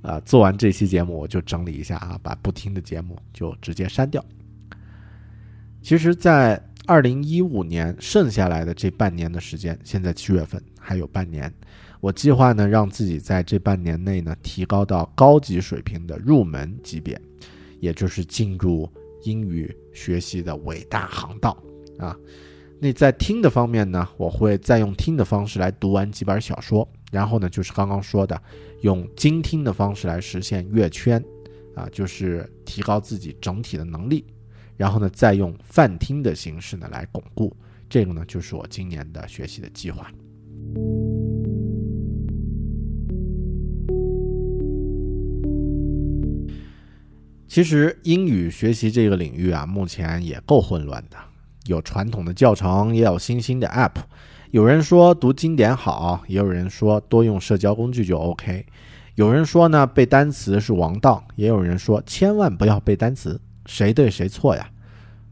[0.06, 4.24] 啊，做完这期节目我就整理一下啊，把不听的节目就直接删掉。
[5.82, 11.52] 其实，在二零一五年剩下来的这半年的时间，现在七月份还有半年，
[12.00, 17.20] 我计划呢让自己在这半年内呢提高到高级水平的入门级别，
[17.80, 18.88] 也就是进入
[19.24, 21.60] 英语学习的伟大航道
[21.98, 22.16] 啊。
[22.78, 26.86] 那在听的方面呢，我会再用听的方式来读完几本小说。
[27.10, 28.40] 然后呢，就是刚刚说的，
[28.82, 31.22] 用精听的方式来实现阅圈，
[31.74, 34.24] 啊，就是提高自己整体的能力。
[34.76, 37.56] 然后呢，再用泛听的形式呢来巩固。
[37.88, 40.10] 这个呢，就是我今年的学习的计划。
[47.48, 51.16] 其实英语学习这个领域啊，目前也够混乱的。
[51.66, 53.96] 有传统的教程，也有新兴的 App。
[54.50, 58.64] 有人说读经典好，也有人说多用社交工具就 OK。
[59.14, 63.40] 有人说呢背单词是王道，也有人说千万不要背单词。
[63.66, 64.68] 谁对谁错呀？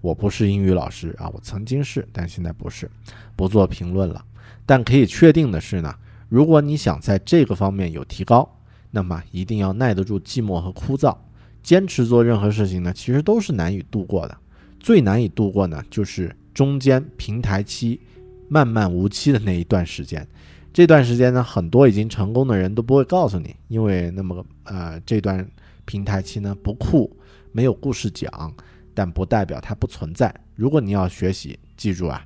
[0.00, 2.90] 我不是英语老师啊，我曾经是，但现在不是，
[3.36, 4.22] 不做评论了。
[4.66, 5.94] 但可以确定的是呢，
[6.28, 8.58] 如果你想在这个方面有提高，
[8.90, 11.16] 那么一定要耐得住寂寞和枯燥，
[11.62, 14.36] 坚持做任何事情呢，其实都是难以度过的。
[14.84, 17.98] 最难以度过呢，就是中间平台期。
[18.46, 20.28] 漫漫无期的那一段时间，
[20.70, 25.48] 这段时间呢，很多已经成功的人都不会告诉你，因为那么呃，这段
[25.86, 27.10] 平台期呢不酷，
[27.52, 28.54] 没有故事讲，
[28.92, 30.32] 但不代表它不存在。
[30.54, 32.22] 如果你要学习，记住啊，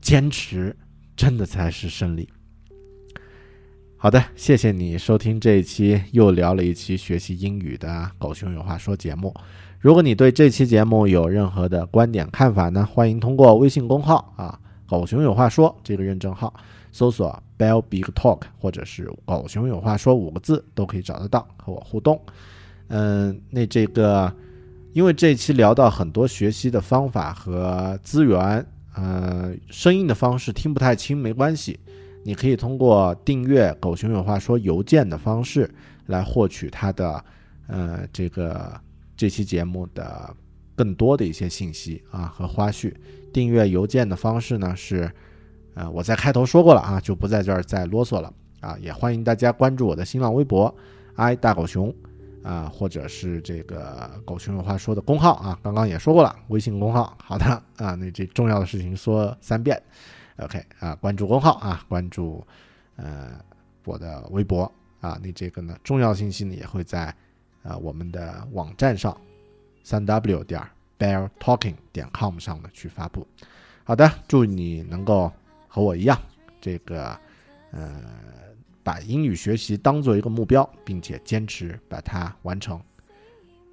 [0.00, 0.76] 坚持
[1.16, 2.28] 真的才是胜利。
[3.96, 7.88] 好的，谢谢你收听这一期又聊了一期学习英语的
[8.18, 9.32] 《狗熊有话说》节目。
[9.84, 14.58] 如果你对这期节目有任何的观点看法呢，欢迎通过微信公号啊。
[14.88, 16.54] 狗熊有话说，这个认证号
[16.90, 22.18] 搜索 “bell big talk” 或者是“狗熊有话说”五个字都可以找得到，和我互动。
[22.88, 24.34] 嗯，那这个，
[24.94, 31.78] 因为这期聊到很多学习的方法和资源，呃，声音的方式听不太清没关系，
[32.22, 35.70] 你可以通过订阅“狗熊有话说”邮件的方式
[36.06, 37.22] 来获取它的，
[37.66, 38.72] 呃，这个
[39.16, 40.34] 这期节目的
[40.74, 42.92] 更多的一些信息啊和花絮。
[43.32, 45.10] 订阅邮件的方式呢是，
[45.74, 48.76] 呃，我在开头说过了啊，就不在这儿再啰嗦了啊。
[48.80, 50.72] 也欢迎大家关注我的新浪微博
[51.16, 51.92] ，i 大狗熊
[52.44, 55.58] 啊，或者是这个狗熊有话说的公号啊。
[55.62, 57.16] 刚刚也说过了，微信公号。
[57.20, 57.44] 好的
[57.76, 59.82] 啊，那这重要的事情说三遍
[60.36, 62.46] ，OK 啊，关注公号啊，关注
[62.94, 63.32] 呃
[63.84, 65.18] 我的微博啊。
[65.20, 67.12] 那这个呢，重要信息呢也会在
[67.64, 69.20] 呃我们的网站上，
[69.82, 70.62] 三 w 点。
[70.96, 73.26] Bear Talking 点 com 上的去发布。
[73.82, 75.30] 好的，祝你能够
[75.66, 76.16] 和我一样，
[76.60, 77.18] 这个
[77.72, 78.00] 呃，
[78.84, 82.80] 把英语学习当做一个目标，并且坚持把它完成。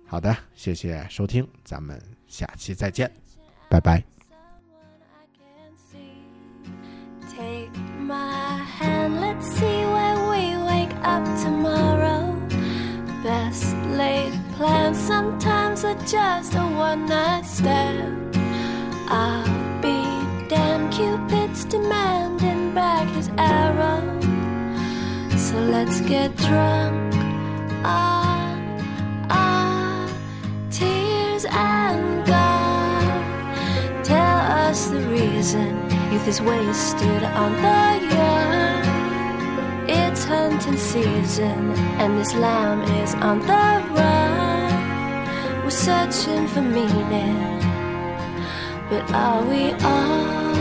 [0.08, 3.10] 好的，谢谢收听，咱们下期再见，
[3.70, 4.04] 拜拜。
[13.24, 13.71] best laid
[14.62, 18.38] plans sometimes are just a one night stand.
[19.10, 20.00] I'll be
[20.50, 24.04] damn Cupid's demanding back his arrow.
[25.46, 27.16] So let's get drunk
[27.84, 28.60] on
[29.32, 30.08] our
[30.70, 34.06] tears and God.
[34.06, 35.70] Tell us the reason
[36.12, 37.84] youth is wasted on the
[38.14, 38.82] young
[39.90, 44.31] it's hunting season, and this lamb is on the run.
[45.72, 47.60] Searching for meaning,
[48.90, 50.52] but are we all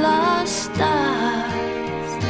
[0.00, 2.24] lost stars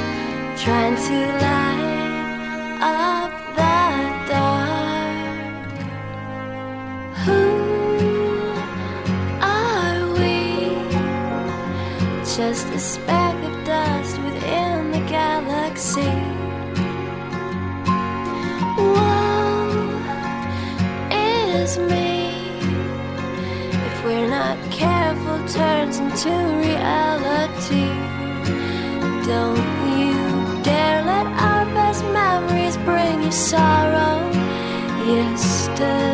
[0.61, 5.69] trying to light up the dark?
[7.25, 7.43] Who
[9.43, 10.35] are we?
[12.25, 16.34] Just a speck of dust within the galaxy.
[21.79, 22.31] Me
[23.89, 26.31] if we're not careful, turns into
[26.67, 27.89] reality.
[29.27, 29.69] Don't
[29.99, 34.19] you dare let our best memories bring you sorrow.
[35.07, 36.14] Yesterday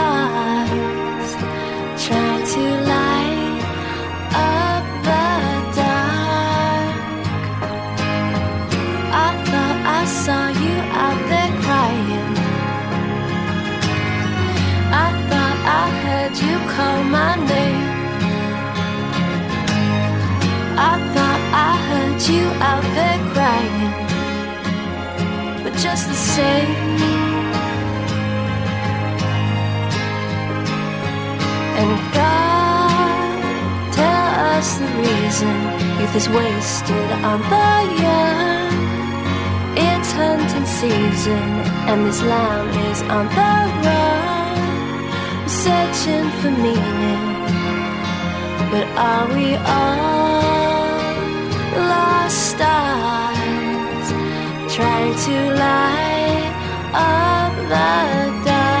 [21.73, 24.11] I heard you out there crying
[25.63, 26.99] but just the same.
[31.81, 35.55] And God, tell us the reason
[35.99, 37.73] youth is wasted on the
[38.05, 38.71] young.
[39.87, 41.49] It's hunting season,
[41.89, 43.53] and this lamb is on the
[43.85, 47.23] run, searching for meaning.
[48.71, 50.30] But are we all
[51.77, 54.07] lost stars
[54.73, 56.53] trying to light
[56.93, 58.80] up the dark?